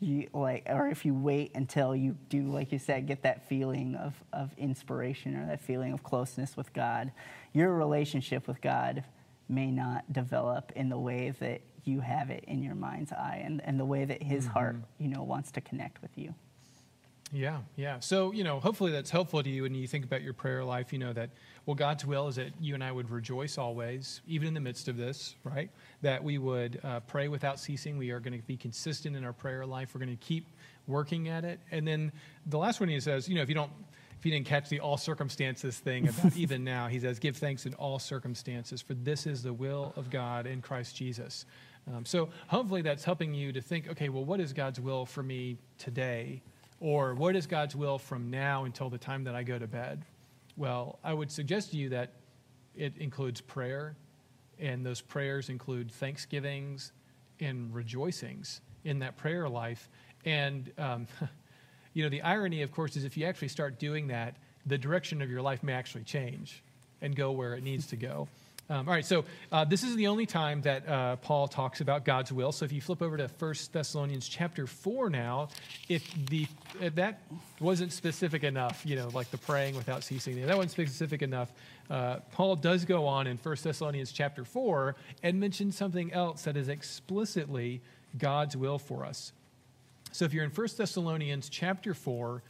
[0.00, 3.94] you like, or if you wait until you do, like you said, get that feeling
[3.94, 7.12] of, of inspiration or that feeling of closeness with God,
[7.52, 9.04] your relationship with God
[9.48, 13.62] may not develop in the way that you have it in your mind's eye and,
[13.64, 14.52] and the way that his mm-hmm.
[14.52, 16.34] heart, you know, wants to connect with you.
[17.32, 17.98] Yeah, yeah.
[18.00, 20.92] So, you know, hopefully that's helpful to you when you think about your prayer life.
[20.92, 21.30] You know that,
[21.64, 24.86] well, God's will is that you and I would rejoice always, even in the midst
[24.86, 25.68] of this, right?
[26.02, 27.98] That we would uh, pray without ceasing.
[27.98, 29.90] We are going to be consistent in our prayer life.
[29.92, 30.46] We're going to keep
[30.86, 31.58] working at it.
[31.72, 32.12] And then
[32.46, 33.72] the last one he says, you know, if you don't,
[34.18, 37.66] if you didn't catch the all circumstances thing about even now, he says, give thanks
[37.66, 41.44] in all circumstances, for this is the will of God in Christ Jesus.
[41.92, 45.22] Um, so hopefully that's helping you to think, okay, well, what is God's will for
[45.22, 46.42] me today?
[46.80, 50.04] Or what is God's will from now until the time that I go to bed?
[50.56, 52.12] Well, I would suggest to you that
[52.74, 53.96] it includes prayer,
[54.58, 56.92] and those prayers include thanksgivings
[57.40, 59.88] and rejoicings in that prayer life.
[60.24, 61.06] And, um,
[61.94, 64.36] you know, the irony, of course, is if you actually start doing that,
[64.66, 66.62] the direction of your life may actually change
[67.00, 68.28] and go where it needs to go.
[68.68, 72.04] Um, all right, so uh, this is the only time that uh, Paul talks about
[72.04, 72.50] God's will.
[72.50, 75.50] So if you flip over to 1 Thessalonians chapter 4 now,
[75.88, 76.48] if the
[76.80, 77.20] if that
[77.60, 81.52] wasn't specific enough, you know, like the praying without ceasing, that wasn't specific enough,
[81.90, 86.56] uh, Paul does go on in 1 Thessalonians chapter 4 and mention something else that
[86.56, 87.80] is explicitly
[88.18, 89.32] God's will for us.
[90.10, 92.42] So if you're in 1 Thessalonians chapter 4,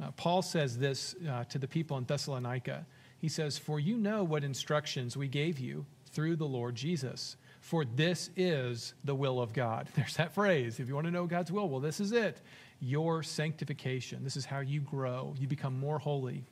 [0.00, 2.86] uh, Paul says this uh, to the people in Thessalonica.
[3.18, 7.36] He says, For you know what instructions we gave you through the Lord Jesus.
[7.60, 9.88] For this is the will of God.
[9.96, 10.80] There's that phrase.
[10.80, 12.40] If you want to know God's will, well, this is it.
[12.80, 14.22] Your sanctification.
[14.24, 15.34] This is how you grow.
[15.38, 16.44] You become more holy.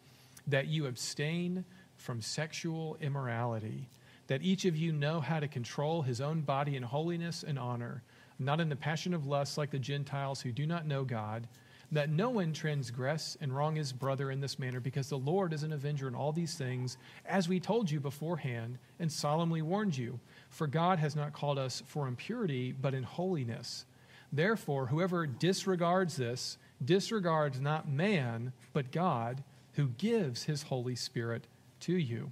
[0.48, 1.64] That you abstain
[1.96, 3.88] from sexual immorality.
[4.26, 8.02] That each of you know how to control his own body in holiness and honor,
[8.40, 11.46] not in the passion of lust like the Gentiles who do not know God
[11.92, 15.62] that no one transgress and wrong his brother in this manner, because the Lord is
[15.62, 20.18] an avenger in all these things, as we told you beforehand and solemnly warned you.
[20.50, 23.84] For God has not called us for impurity, but in holiness.
[24.32, 29.42] Therefore, whoever disregards this disregards not man, but God,
[29.74, 31.46] who gives his Holy Spirit
[31.80, 32.30] to you.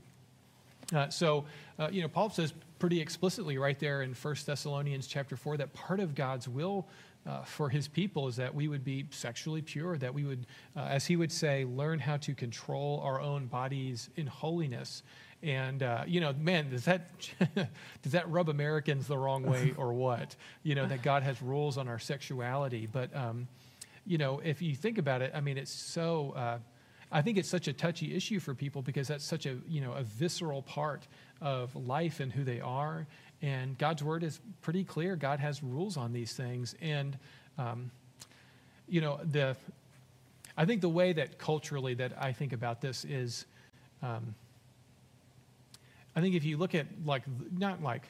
[0.92, 1.46] Uh, so,
[1.78, 5.72] uh, you know, Paul says pretty explicitly right there in 1 Thessalonians chapter 4 that
[5.72, 6.86] part of God's will
[7.26, 10.80] uh, for his people is that we would be sexually pure, that we would, uh,
[10.80, 15.02] as he would say, learn how to control our own bodies in holiness.
[15.42, 17.10] And uh, you know, man, does that
[18.02, 20.36] does that rub Americans the wrong way or what?
[20.62, 22.86] You know, that God has rules on our sexuality.
[22.90, 23.48] But um,
[24.06, 26.34] you know, if you think about it, I mean, it's so.
[26.36, 26.58] Uh,
[27.12, 29.92] I think it's such a touchy issue for people because that's such a you know
[29.92, 31.06] a visceral part
[31.40, 33.06] of life and who they are.
[33.44, 35.16] And God's word is pretty clear.
[35.16, 36.74] God has rules on these things.
[36.80, 37.18] And,
[37.58, 37.90] um,
[38.88, 39.54] you know, the,
[40.56, 43.44] I think the way that culturally that I think about this is,
[44.02, 44.34] um,
[46.16, 48.04] I think if you look at like, not like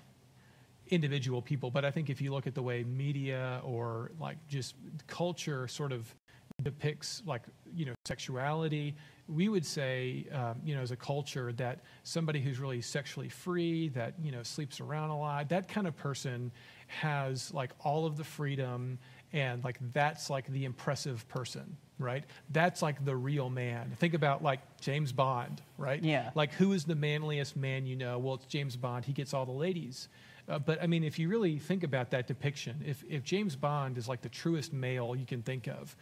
[0.89, 4.77] individual people, but I think if you look at the way media or like just
[5.09, 6.15] culture sort of
[6.63, 7.43] depicts like,
[7.75, 8.95] you know, sexuality,
[9.27, 13.89] we would say, um, you know, as a culture, that somebody who's really sexually free,
[13.89, 16.53] that, you know, sleeps around a lot, that kind of person
[16.87, 18.99] has like all of the freedom
[19.33, 22.25] and like that's like the impressive person, right?
[22.51, 23.93] That's like the real man.
[23.99, 26.03] Think about like James Bond, right?
[26.03, 26.31] Yeah.
[26.35, 28.19] Like who is the manliest man you know?
[28.19, 29.05] Well, it's James Bond.
[29.05, 30.09] He gets all the ladies.
[30.47, 33.97] Uh, but I mean, if you really think about that depiction, if, if James Bond
[33.97, 35.97] is like the truest male you can think of,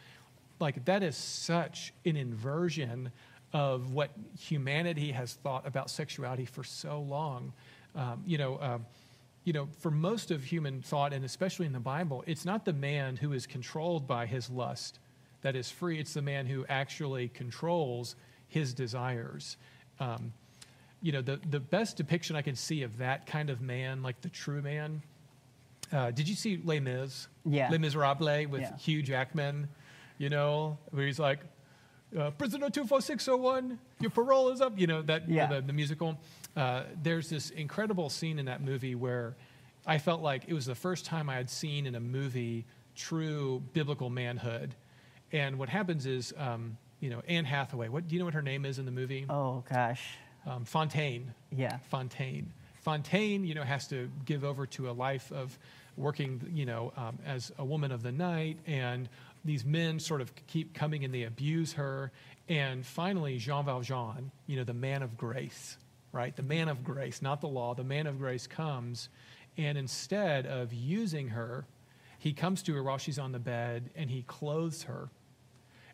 [0.61, 3.11] like that is such an inversion
[3.53, 7.53] of what humanity has thought about sexuality for so long.
[7.95, 8.87] Um, you know, um,
[9.45, 12.73] you know, for most of human thought, and especially in the Bible, it's not the
[12.73, 14.99] man who is controlled by his lust
[15.43, 15.99] that is free.
[15.99, 18.15] It's the man who actually controls
[18.49, 19.57] his desires.
[19.99, 20.33] Um,
[21.03, 24.21] you know, the, the best depiction I can see of that kind of man, like
[24.21, 25.03] the true man,
[25.93, 27.27] uh, did you see Les Mis?
[27.45, 27.69] Yeah.
[27.71, 28.77] Les Miserables with Yeah.
[28.79, 29.69] Hugh Jackman,
[30.23, 31.41] you know, where he's like,
[32.17, 35.47] uh, prisoner 24601, your parole is up, you know, that, Yeah.
[35.49, 36.17] the, the musical.
[36.57, 39.35] Uh, there's this incredible scene in that movie where
[39.85, 43.65] I felt like it was the first time I had seen in a movie true
[43.73, 44.77] biblical manhood.
[45.33, 48.43] And what happens is, um, you know, Anne Hathaway, what, do you know what her
[48.43, 49.27] name is in the movie?
[49.29, 50.05] Oh gosh.
[50.47, 51.35] Um, Fontaine.
[51.51, 51.79] Yeah.
[51.91, 52.53] Fontaine.
[52.83, 55.59] Fontaine, you know, has to give over to a life of
[55.97, 59.09] working, you know, um, as a woman of the night, and
[59.45, 62.13] these men sort of keep coming and they abuse her.
[62.49, 65.77] And finally, Jean Valjean, you know, the man of grace,
[66.13, 66.35] right?
[66.35, 69.09] The man of grace, not the law, the man of grace comes,
[69.57, 71.67] and instead of using her,
[72.19, 75.09] he comes to her while she's on the bed and he clothes her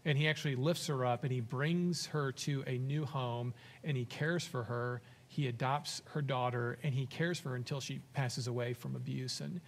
[0.05, 3.97] and he actually lifts her up and he brings her to a new home and
[3.97, 8.01] he cares for her he adopts her daughter and he cares for her until she
[8.13, 9.61] passes away from abuse and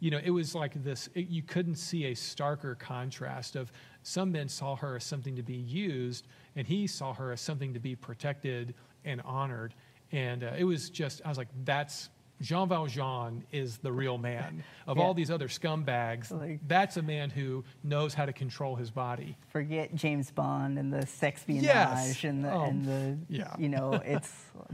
[0.00, 4.30] you know it was like this it, you couldn't see a starker contrast of some
[4.30, 7.80] men saw her as something to be used and he saw her as something to
[7.80, 9.74] be protected and honored
[10.12, 12.10] and uh, it was just i was like that's
[12.42, 14.62] Jean Valjean is the real man.
[14.86, 15.02] Of Yeah.
[15.04, 19.38] all these other scumbags, Like- that's a man who knows how to control his body.
[19.48, 22.24] Forget James Bond and the sexpionage Yes.
[22.24, 23.54] and the Oh, and the yeah.
[23.58, 24.30] you know it's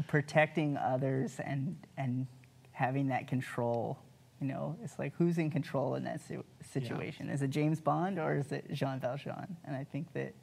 [0.09, 2.27] protecting others and and
[2.73, 3.97] having that control.
[4.43, 6.39] You know, it's like who's in control in that si-
[6.73, 7.29] situation?
[7.31, 9.57] Is it James Bond or is it Jean Valjean?
[9.65, 10.35] And I think that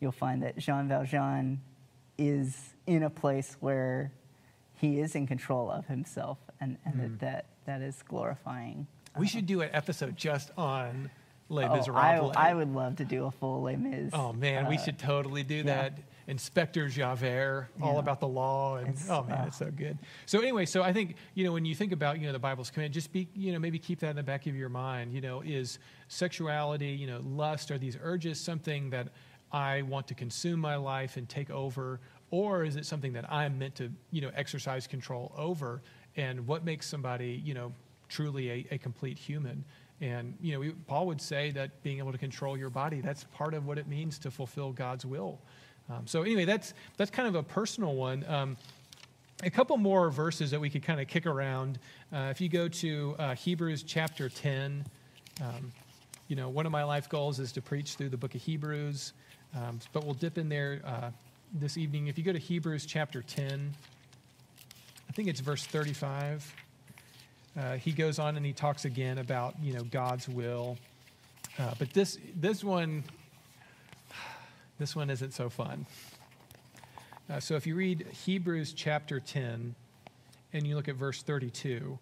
[0.00, 1.62] you'll find that Jean Valjean
[2.18, 4.12] is in a place where
[4.74, 7.16] he is in control of himself, and, and Mm-hmm.
[7.16, 8.86] that, that that is glorifying.
[9.18, 11.10] We should do an episode just on
[11.48, 12.32] Les Oh, I, Miserables.
[12.36, 14.10] I would love to do a full Les Mis.
[14.12, 15.62] Oh man, we uh, should totally do yeah.
[15.64, 15.98] that.
[16.28, 19.96] Inspector Javert, all about the law, and It's, oh man, uh, it's so good.
[20.26, 22.70] So anyway, so I think you know when you think about you know the Bible's
[22.70, 25.14] command, just be you know maybe keep that in the back of your mind.
[25.14, 29.08] You know, is sexuality, you know, lust, are these urges something that
[29.52, 31.98] I want to consume my life and take over,
[32.30, 35.80] or is it something that I'm meant to you know exercise control over?
[36.16, 37.72] And what makes somebody you know
[38.10, 39.64] truly a, a complete human?
[40.02, 43.24] And you know, we, Paul would say that being able to control your body that's
[43.32, 45.40] part of what it means to fulfill God's will.
[45.90, 48.24] Um, so anyway, that's that's kind of a personal one.
[48.28, 48.56] Um,
[49.42, 51.78] a couple more verses that we could kind of kick around.
[52.12, 54.84] Uh, if you go to uh, Hebrews chapter 10,
[55.40, 55.72] um,
[56.26, 59.12] you know, one of my life goals is to preach through the book of Hebrews,
[59.56, 61.10] um, but we'll dip in there uh,
[61.54, 62.08] this evening.
[62.08, 63.72] If you go to Hebrews chapter 10,
[65.08, 66.54] I think it's verse 35.
[67.56, 70.76] Uh, he goes on and he talks again about you know God's will,
[71.58, 73.04] uh, but this this one
[74.78, 75.86] this one isn't so fun.
[77.28, 79.74] Uh, so if you read Hebrews chapter 10
[80.52, 81.98] and you look at verse 32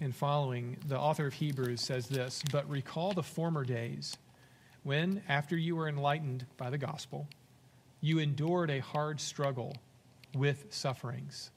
[0.00, 4.16] and following, the author of Hebrews says this But recall the former days
[4.82, 7.28] when, after you were enlightened by the gospel,
[8.00, 9.76] you endured a hard struggle
[10.34, 11.50] with sufferings,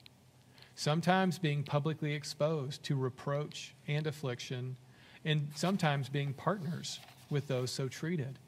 [0.74, 4.76] sometimes being publicly exposed to reproach and affliction,
[5.24, 8.38] and sometimes being partners with those so treated.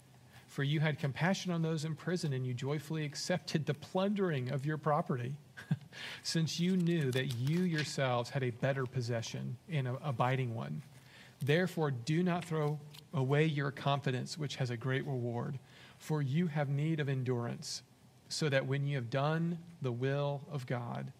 [0.51, 4.67] For you had compassion on those in prison, and you joyfully accepted the plundering of
[4.67, 5.37] your property,
[6.25, 10.83] since you knew that you yourselves had a better possession and an abiding one.
[11.41, 12.81] Therefore, do not throw
[13.15, 15.57] away your confidence, which has a great reward,
[15.99, 17.83] for you have need of endurance,
[18.29, 21.13] so that when you have done the will of God,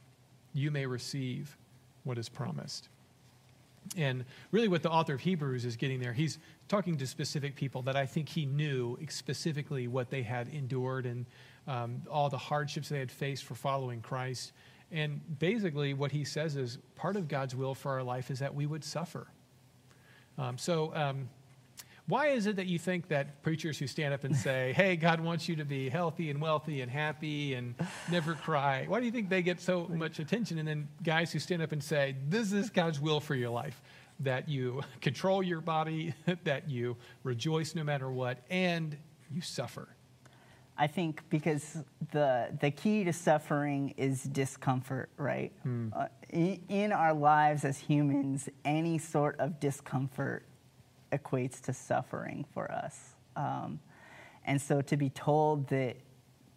[0.55, 1.57] you may receive
[2.03, 2.89] what is promised.
[3.97, 6.39] And really, what the author of Hebrews is getting there, he's
[6.69, 11.27] talking to specific people that I think he knew specifically what they had endured and
[11.67, 14.53] um, all the hardships they had faced for following Christ.
[14.93, 18.55] And basically, what he says is part of God's will for our life is that
[18.55, 19.27] we would suffer.
[20.39, 21.29] Um, so, um,
[22.11, 25.21] why is it that you think that preachers who stand up and say, hey, God
[25.21, 27.75] wants you to be healthy and wealthy and happy and
[28.11, 30.59] never cry, why do you think they get so much attention?
[30.59, 33.81] And then guys who stand up and say, this is God's will for your life,
[34.19, 36.13] that you control your body,
[36.45, 38.97] that you rejoice no matter what, and
[39.33, 39.89] you suffer.
[40.77, 41.77] I think because
[42.11, 45.53] the the key to suffering is discomfort, right?
[45.93, 50.47] Uh, in, in our lives as humans, any sort of discomfort
[51.13, 53.15] equates to suffering for us.
[53.37, 53.81] Um,
[54.45, 55.97] and so to be told that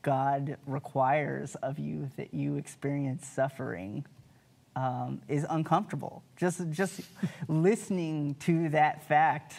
[0.01, 4.05] God requires of you that you experience suffering
[4.75, 6.23] um, is uncomfortable.
[6.35, 7.01] Just just
[7.47, 9.55] listening to that fact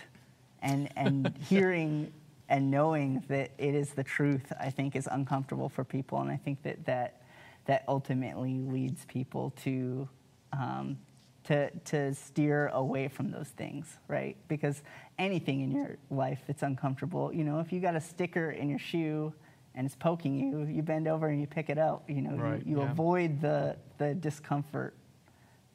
[0.62, 2.12] and and hearing
[2.48, 6.36] and knowing that it is the truth, I think, is uncomfortable for people, and I
[6.36, 7.22] think that that
[7.64, 10.08] that ultimately leads people to
[10.52, 10.98] um,
[11.44, 14.36] to to steer away from those things, right?
[14.48, 14.82] Because
[15.18, 18.78] anything in your life that's uncomfortable, you know, if you got a sticker in your
[18.78, 19.32] shoe
[19.74, 22.02] and it's poking you, you bend over and you pick it out.
[22.08, 22.90] You know, Right, you, you yeah.
[22.90, 24.94] avoid the the discomfort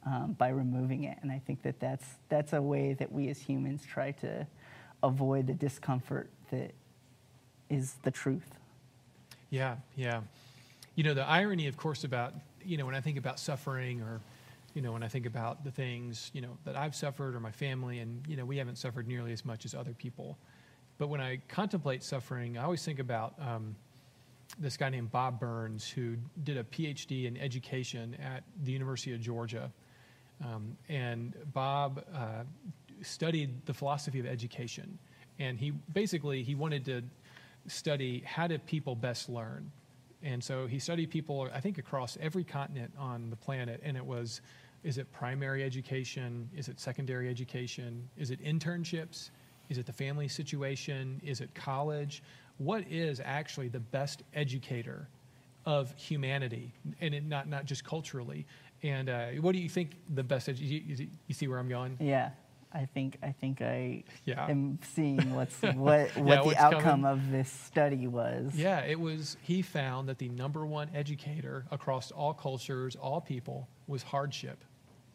[0.06, 1.18] um, by removing it.
[1.22, 4.46] And I think that that's, that's a way that we as humans try to
[5.02, 6.72] avoid the discomfort that
[7.68, 8.50] is the truth.
[9.50, 10.22] Yeah, yeah.
[10.94, 14.20] You know, the irony, of course, about, you know, when I think about suffering or,
[14.74, 17.50] you know, when I think about the things, you know, that I've suffered or my
[17.50, 20.38] family, and, you know, we haven't suffered nearly as much as other people.
[20.98, 23.74] But when I contemplate suffering, I always think about um,
[24.58, 29.20] this guy named Bob Burns who did a PhD in education at the University of
[29.20, 29.72] Georgia.
[30.44, 32.44] Um, and Bob uh,
[33.02, 34.98] studied the philosophy of education.
[35.38, 37.02] And he basically, he wanted to
[37.66, 39.70] study how do people best learn.
[40.22, 43.80] And so he studied people, I think, across every continent on the planet.
[43.82, 44.42] And it was,
[44.82, 46.48] is it primary education?
[46.56, 48.08] Is it secondary education?
[48.16, 49.30] Is it internships?
[49.68, 51.20] Is it the family situation?
[51.24, 52.22] Is it college?
[52.58, 55.08] What is actually the best educator
[55.66, 58.46] of humanity, and it, not not just culturally?
[58.82, 60.48] And uh, what do you think the best?
[60.48, 61.96] Edu- you, you, see where I'm going?
[62.00, 62.30] Yeah,
[62.72, 64.46] I think I think I Yeah.
[64.48, 67.06] am seeing what's what what Yeah, the outcome coming.
[67.06, 68.52] of this study was.
[68.54, 69.36] Yeah, it was.
[69.42, 74.64] He found that the number one educator across all cultures, all people, was hardship.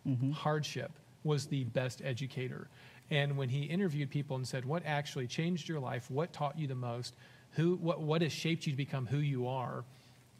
[0.08, 0.32] Mm-hmm.
[0.32, 0.92] Hardship
[1.24, 2.68] was the best educator.
[3.10, 6.10] And when he interviewed people and said, "What actually changed your life?
[6.10, 7.16] What taught you the most?
[7.52, 7.76] Who?
[7.76, 8.02] What?
[8.02, 9.84] What has shaped you to become who you are?"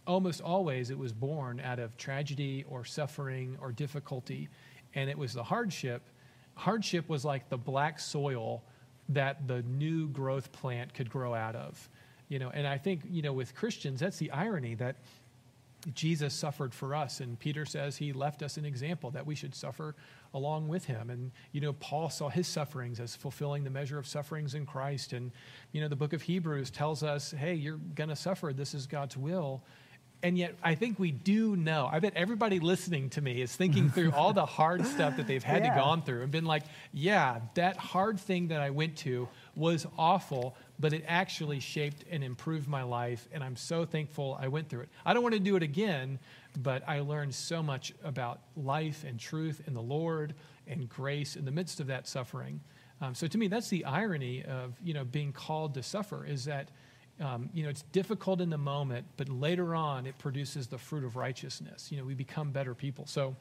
[0.08, 4.50] Almost always, it was born out of tragedy or suffering or difficulty,
[4.94, 6.04] and it was the hardship.
[6.54, 8.64] Hardship was like the black soil
[9.10, 11.90] that the new growth plant could grow out of.
[12.30, 14.96] You know, and I think, you know, with Christians, that's the irony that
[15.94, 17.20] Jesus suffered for us.
[17.20, 19.96] And Peter says he left us an example that we should suffer
[20.34, 21.10] along with him.
[21.10, 25.14] And, you know, Paul saw his sufferings as fulfilling the measure of sufferings in Christ.
[25.14, 25.32] And,
[25.72, 28.52] you know, the book of Hebrews tells us, hey, you're going to suffer.
[28.52, 29.64] This is God's will.
[30.24, 31.88] And yet, I think we do know.
[31.92, 35.44] I bet everybody listening to me is thinking through all the hard stuff that they've
[35.44, 35.76] had yeah.
[35.76, 36.64] to gone through and been like,
[36.94, 42.24] yeah, that hard thing that I went to was awful, but it actually shaped and
[42.24, 43.28] improved my life.
[43.32, 44.90] And I'm so thankful I went through it.
[45.06, 46.20] I don't want to do it again,
[46.58, 50.34] but I learned so much about life and truth and the Lord
[50.68, 52.62] and grace in the midst of that suffering.
[53.02, 56.46] Um, so to me, that's the irony of you know being called to suffer is
[56.46, 56.70] that
[57.20, 61.04] um, you know it's difficult in the moment, but later on it produces the fruit
[61.04, 61.92] of righteousness.
[61.92, 63.06] You know, we become better people.
[63.06, 63.36] So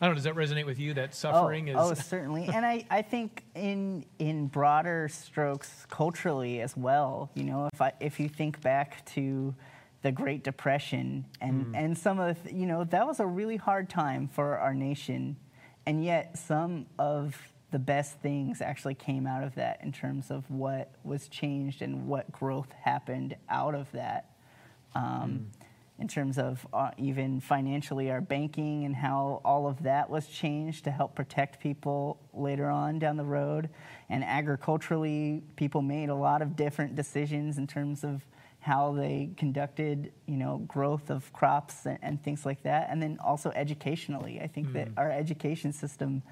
[0.00, 0.14] I don't know.
[0.14, 0.94] Does that resonate with you?
[0.94, 1.98] That suffering oh, is.
[1.98, 2.48] Oh, certainly.
[2.52, 7.30] and I, I think in in broader strokes, culturally as well.
[7.34, 9.54] You know, if I if you think back to
[10.02, 11.76] the Great Depression and mm.
[11.76, 15.36] and some of the, you know that was a really hard time for our nation,
[15.84, 17.36] and yet some of
[17.70, 22.08] the best things actually came out of that in terms of what was changed and
[22.08, 24.30] what growth happened out of that.
[24.94, 25.59] Um, mm
[26.00, 30.84] in terms of uh, even financially our banking and how all of that was changed
[30.84, 33.68] to help protect people later on down the road.
[34.08, 38.22] And agriculturally, people made a lot of different decisions in terms of
[38.60, 42.88] how they conducted, you know, growth of crops and, and things like that.
[42.90, 44.72] And then also educationally, I think mm.
[44.74, 44.98] that hmm.
[44.98, 46.22] our education system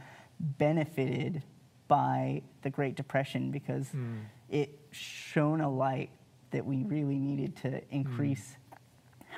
[0.41, 1.43] benefited
[1.89, 4.21] by the Great Depression because mm.
[4.49, 6.11] it shone a light
[6.51, 8.65] that we really needed to increase mm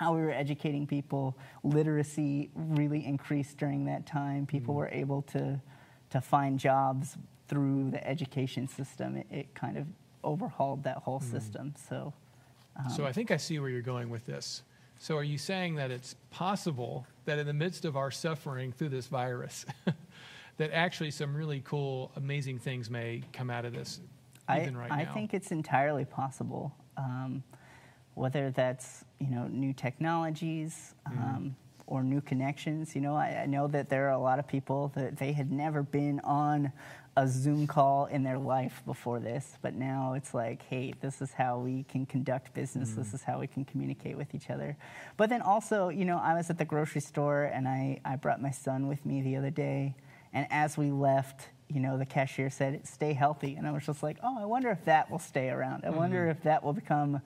[0.00, 1.36] how we were educating people.
[1.62, 4.46] Literacy really increased during that time.
[4.46, 4.78] People mm-hmm.
[4.78, 5.60] were able to,
[6.08, 9.18] to find jobs through the education system.
[9.18, 9.86] It, it kind of
[10.24, 11.30] overhauled that whole mm-hmm.
[11.30, 11.74] system.
[11.90, 12.14] So,
[12.78, 14.62] um, so I think I see where you're going with this.
[14.98, 18.88] So, are you saying that it's possible that in the midst of our suffering through
[18.88, 19.66] this virus,
[20.56, 24.00] that actually some really cool, amazing things may come out of this,
[24.50, 24.92] even I, right?
[24.92, 26.74] I think it's entirely possible.
[26.96, 27.42] Um,
[28.20, 31.22] whether that's you know new technologies mm-hmm.
[31.22, 31.56] um,
[31.86, 32.94] or new connections.
[32.94, 35.50] You know, I, I, know that there are a lot of people that they had
[35.50, 36.70] never been on
[37.16, 41.32] a Zoom call in their life before this, but now it's like, hey, this is
[41.32, 42.90] how we can conduct business.
[42.90, 43.00] Mm-hmm.
[43.00, 44.76] This is how we can communicate with each other.
[45.16, 48.40] But then also, you know, I was at the grocery store and I, I brought
[48.40, 49.96] my son with me the other day,
[50.32, 53.54] and as we left, you know, the cashier said, stay healthy.
[53.54, 55.84] And I was just like, oh, I wonder if that will stay around.
[55.84, 55.98] I mm-hmm.
[55.98, 57.20] wonder if that will become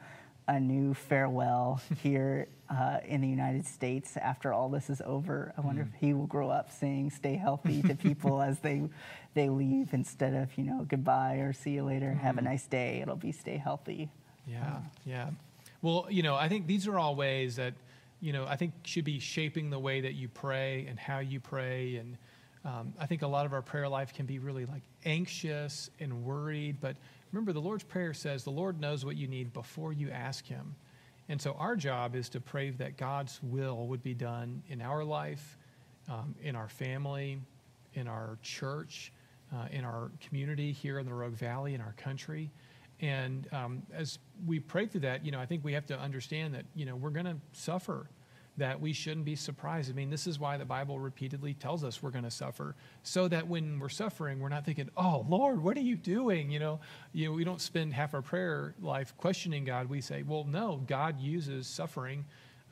[0.46, 5.52] a new farewell here uh, in the United States after all this is over.
[5.56, 5.88] I wonder mm.
[5.88, 8.82] if he will grow up saying "Stay healthy" to people as they
[9.34, 12.20] they leave instead of you know goodbye or see you later, mm.
[12.20, 12.44] have a mm.
[12.44, 13.00] nice day.
[13.00, 14.10] It'll be "Stay healthy."
[14.46, 15.30] Yeah, uh, yeah.
[15.82, 17.74] Well, you know, I think these are all ways that
[18.20, 21.40] you know I think should be shaping the way that you pray and how you
[21.40, 22.16] pray and.
[22.66, 26.24] Um, I think a lot of our prayer life can be really like anxious and
[26.24, 26.96] worried, but
[27.34, 30.76] Remember, the Lord's Prayer says the Lord knows what you need before you ask Him.
[31.28, 35.02] And so our job is to pray that God's will would be done in our
[35.02, 35.58] life,
[36.08, 37.40] um, in our family,
[37.94, 39.12] in our church,
[39.52, 42.52] uh, in our community here in the Rogue Valley, in our country.
[43.00, 46.54] And um, as we pray through that, you know, I think we have to understand
[46.54, 48.06] that, you know, we're going to suffer
[48.56, 49.90] that we shouldn't be surprised.
[49.90, 53.26] I mean, this is why the Bible repeatedly tells us we're going to suffer, so
[53.28, 56.80] that when we're suffering, we're not thinking, "Oh Lord, what are you doing?" You know,
[57.12, 59.88] you know, we don't spend half our prayer life questioning God.
[59.88, 62.24] We say, "Well, no, God uses suffering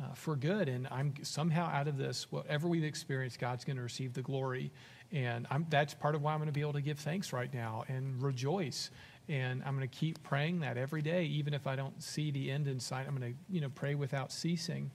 [0.02, 2.30] uh, for good, and I'm somehow out of this.
[2.30, 4.70] Whatever we've experienced, God's going to receive the glory,
[5.10, 7.52] and I'm, that's part of why I'm going to be able to give thanks right
[7.52, 8.90] now and rejoice."
[9.28, 12.50] And I'm going to keep praying that every day, even if I don't see the
[12.50, 13.06] end in sight.
[13.06, 14.90] I'm going to, you know, pray without ceasing.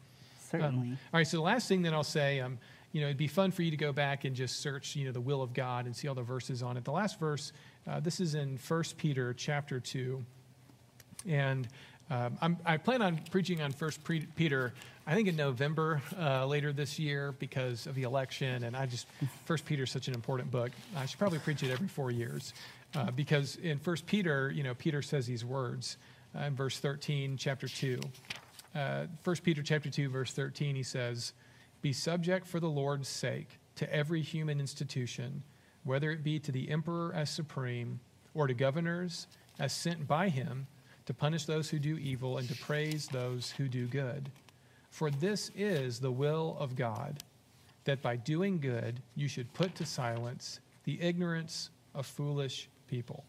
[0.51, 0.87] Certainly.
[0.87, 1.27] Um, all right.
[1.27, 2.57] So the last thing that I'll say, um,
[2.91, 5.11] you know, it'd be fun for you to go back and just search, you know,
[5.11, 6.85] the will of God and see all the verses on it.
[6.85, 7.51] The last verse,
[7.87, 10.23] uh, this is in First Peter chapter two,
[11.27, 11.67] and
[12.09, 13.99] um, i plan on preaching on First
[14.35, 14.73] Peter.
[15.05, 19.07] I think in November uh, later this year because of the election, and I just
[19.45, 20.71] First Peter is such an important book.
[20.95, 22.53] I should probably preach it every four years
[22.95, 25.97] uh, because in First Peter, you know, Peter says these words
[26.37, 27.99] uh, in verse 13, chapter two
[28.75, 31.33] uh, 1 Peter chapter 2, verse 13, he says,
[31.81, 35.43] Be subject for the Lord's sake to every human institution,
[35.83, 37.99] whether it be to the emperor as supreme,
[38.33, 39.27] or to governors
[39.59, 40.67] as sent by him
[41.05, 44.29] to punish those who do evil and to praise those who do good.
[44.89, 47.23] For this is the will of God,
[47.85, 53.23] that by doing good you should put to silence the ignorance of foolish people.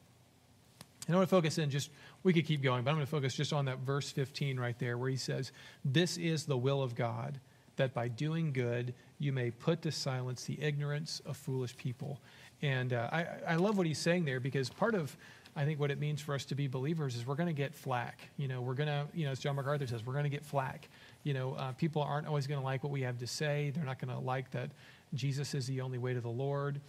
[1.09, 1.91] And I want to focus in just,
[2.23, 4.79] we could keep going, but I'm going to focus just on that verse 15 right
[4.79, 5.53] there where he says,
[5.85, 7.41] This is the will of God,
[7.77, 12.21] that by doing good you may put to silence the ignorance of foolish people.
[12.61, 15.17] And uh, I, I love what he's saying there because part of,
[15.57, 17.75] I think, what it means for us to be believers is we're going to get
[17.75, 18.29] flack.
[18.37, 20.45] You know, we're going to, you know, as John MacArthur says, we're going to get
[20.45, 20.89] flack.
[21.25, 23.73] You know, uh, people aren't always going to like what we have to say.
[23.75, 24.71] They're not going to like that
[25.15, 26.81] Jesus is the only way to the Lord.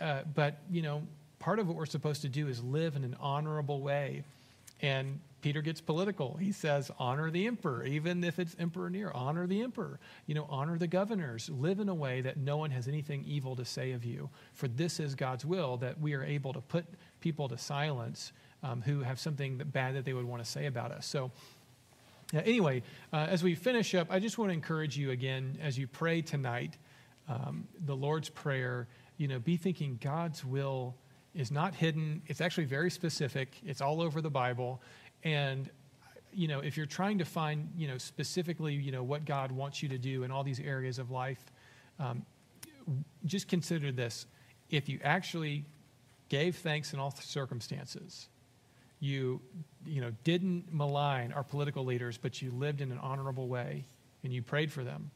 [0.00, 1.02] Uh, but, you know,
[1.38, 4.24] part of what we're supposed to do is live in an honorable way.
[4.80, 6.36] And Peter gets political.
[6.36, 9.12] He says, honor the emperor, even if it's Emperor Nero.
[9.14, 10.00] Honor the emperor.
[10.26, 11.48] You know, honor the governors.
[11.48, 14.28] Live in a way that no one has anything evil to say of you.
[14.52, 16.84] For this is God's will that we are able to put
[17.20, 18.32] people to silence
[18.62, 21.06] um, who have something that bad that they would want to say about us.
[21.06, 21.30] So,
[22.34, 22.82] anyway,
[23.12, 26.22] uh, as we finish up, I just want to encourage you again as you pray
[26.22, 26.76] tonight,
[27.28, 30.96] um, the Lord's Prayer, you know, be thinking God's will
[31.36, 32.22] is not hidden.
[32.26, 33.56] It's actually very specific.
[33.64, 34.80] It's all over the Bible.
[35.22, 35.70] And
[36.32, 39.82] you know, if you're trying to find, you know, specifically, you know, what God wants
[39.82, 41.42] you to do in all these areas of life,
[41.98, 42.26] um,
[43.24, 44.26] just consider this:
[44.70, 45.64] if you actually
[46.28, 48.28] gave thanks in all circumstances,
[49.00, 49.40] you,
[49.86, 53.86] you know, didn't malign our political leaders, but you lived in an honorable way,
[54.24, 55.10] and you prayed for them,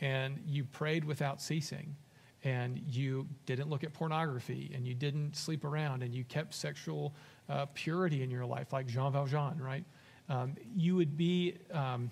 [0.00, 1.96] and you prayed without ceasing
[2.44, 7.14] and you didn't look at pornography and you didn't sleep around and you kept sexual
[7.48, 9.84] uh, purity in your life, like Jean Valjean, right?
[10.28, 12.10] Um, you would be, um,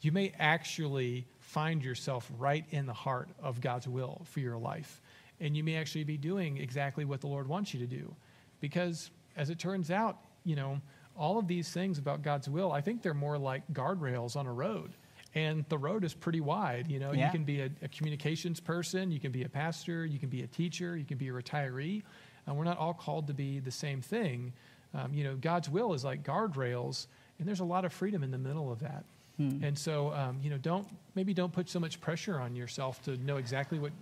[0.00, 5.02] you may actually find yourself right in the heart of God's will for your life.
[5.40, 8.14] And you may actually be doing exactly what the Lord wants you to do.
[8.60, 10.80] Because as it turns out, you know,
[11.16, 14.52] all of these things about God's will, I think they're more like guardrails on a
[14.52, 14.92] road
[15.34, 16.88] and the road is pretty wide.
[16.88, 17.26] You know, yeah.
[17.26, 20.42] you can be a, a, communications person, you can be a pastor, you can be
[20.42, 22.02] a teacher, you can be a retiree.
[22.46, 24.52] And we're not all called to be the same thing.
[24.94, 27.06] Um, you know, God's will is like guardrails,
[27.38, 29.04] and there's a lot of freedom in the middle of that.
[29.38, 29.64] Hmm.
[29.64, 33.16] And so, um, you know, don't maybe don't put so much pressure on yourself to
[33.24, 33.92] know exactly what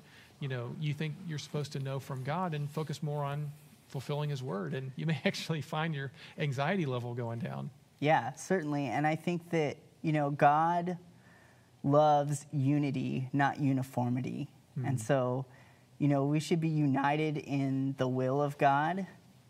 [0.41, 3.51] you know you think you're supposed to know from God, and focus more on
[3.89, 4.75] fulfilling His word.
[4.75, 7.71] And you may actually find your anxiety level going down.
[8.01, 8.87] Yeah, certainly.
[8.87, 10.99] And I think that you know God
[11.83, 14.49] loves unity, not uniformity.
[14.79, 14.89] Mm.
[14.89, 15.47] And so,
[15.99, 19.07] you know, we should be united in the will of God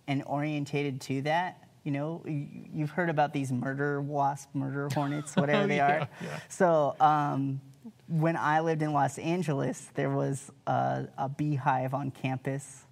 [0.07, 1.63] and orientated to that.
[1.85, 6.09] You know, you've heard about these murder wasp, murder hornets, whatever they yeah, are.
[6.23, 6.41] Yeah.
[6.49, 7.61] So, um,
[8.07, 12.85] when I lived in Los Angeles, there was a, a beehive on campus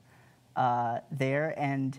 [0.57, 1.99] uh, there, and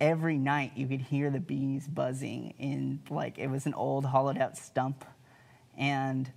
[0.00, 4.38] every night you could hear the bees buzzing in like it was an old hollowed
[4.38, 5.04] out stump,
[5.76, 6.30] and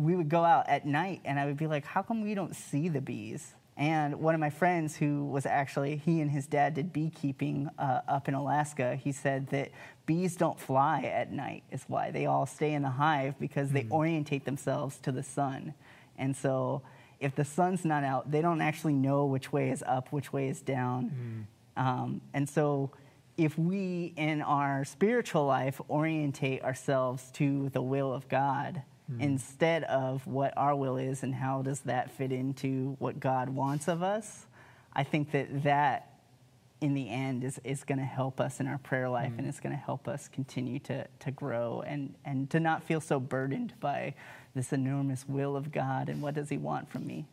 [0.00, 2.54] we would go out at night and I would be like, how come we don't
[2.54, 3.54] see the bees?
[3.76, 8.02] And one of my friends, who was actually, he and his dad did beekeeping uh,
[8.06, 9.70] up in Alaska, he said that
[10.04, 12.10] bees don't fly at night, is why.
[12.10, 13.90] They all stay in the hive because they mm.
[13.90, 15.72] orientate themselves to the sun.
[16.18, 16.82] And so
[17.20, 20.48] if the sun's not out, they don't actually know which way is up, which way
[20.48, 21.46] is down.
[21.76, 21.82] Mm.
[21.82, 22.90] Um, and so
[23.38, 29.20] if we in our spiritual life orientate ourselves to the will of God, mm.
[29.20, 33.88] instead of what our will is and how does that fit into what God wants
[33.88, 34.46] of us,
[34.92, 36.06] I think that that
[36.80, 39.38] in the end is, is going to help us in our prayer life mm.
[39.38, 43.00] and it's going to help us continue to, to grow and, and to not feel
[43.00, 44.14] so burdened by
[44.54, 47.26] this enormous will of God and what does he want from me.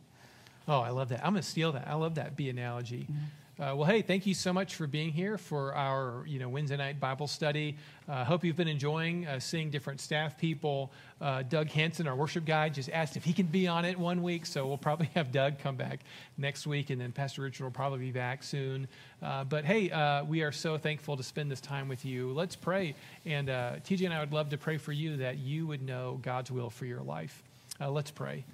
[0.68, 1.24] Oh, I love that.
[1.24, 1.88] I'm going to steal that.
[1.88, 3.06] I love that bee analogy.
[3.10, 3.24] Mm-hmm.
[3.60, 6.76] Uh, well, hey, thank you so much for being here for our you know Wednesday
[6.76, 7.76] night Bible study.
[8.06, 10.92] I uh, hope you've been enjoying uh, seeing different staff people.
[11.20, 14.22] Uh, Doug Hanson, our worship guy, just asked if he can be on it one
[14.22, 15.98] week, so we'll probably have Doug come back
[16.36, 18.86] next week, and then Pastor Richard will probably be back soon.
[19.20, 22.32] Uh, but hey, uh, we are so thankful to spend this time with you.
[22.32, 22.94] Let's pray,
[23.26, 26.52] and TJ and I would love to pray for you that you would know God's
[26.52, 27.42] will for your life.
[27.80, 28.44] let's pray.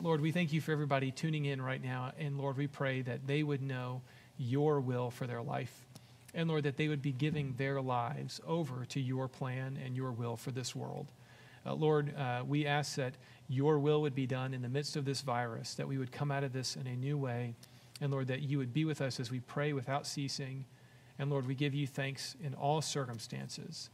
[0.00, 3.26] Lord, we thank you for everybody tuning in right now, and Lord, we pray that
[3.26, 4.02] they would know
[4.38, 5.86] your will for their life.
[6.34, 10.12] And Lord, that they would be giving their lives over to your plan and your
[10.12, 11.10] will for this world.
[11.64, 13.14] Uh, Lord, uh, we ask that
[13.48, 16.30] your will would be done in the midst of this virus, that we would come
[16.30, 17.54] out of this in a new way.
[18.00, 20.66] And Lord, that you would be with us as we pray without ceasing.
[21.18, 23.88] And Lord, we give you thanks in all circumstances.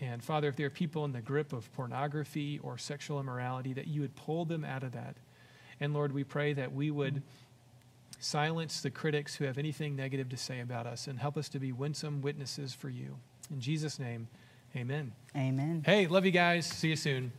[0.00, 3.86] And Father, if there are people in the grip of pornography or sexual immorality, that
[3.86, 5.16] you would pull them out of that.
[5.80, 7.22] And Lord, we pray that we would
[8.20, 11.58] Silence the critics who have anything negative to say about us and help us to
[11.58, 13.16] be winsome witnesses for you.
[13.50, 14.28] In Jesus' name,
[14.74, 15.12] amen.
[15.36, 15.82] Amen.
[15.84, 16.66] Hey, love you guys.
[16.66, 17.32] See you soon.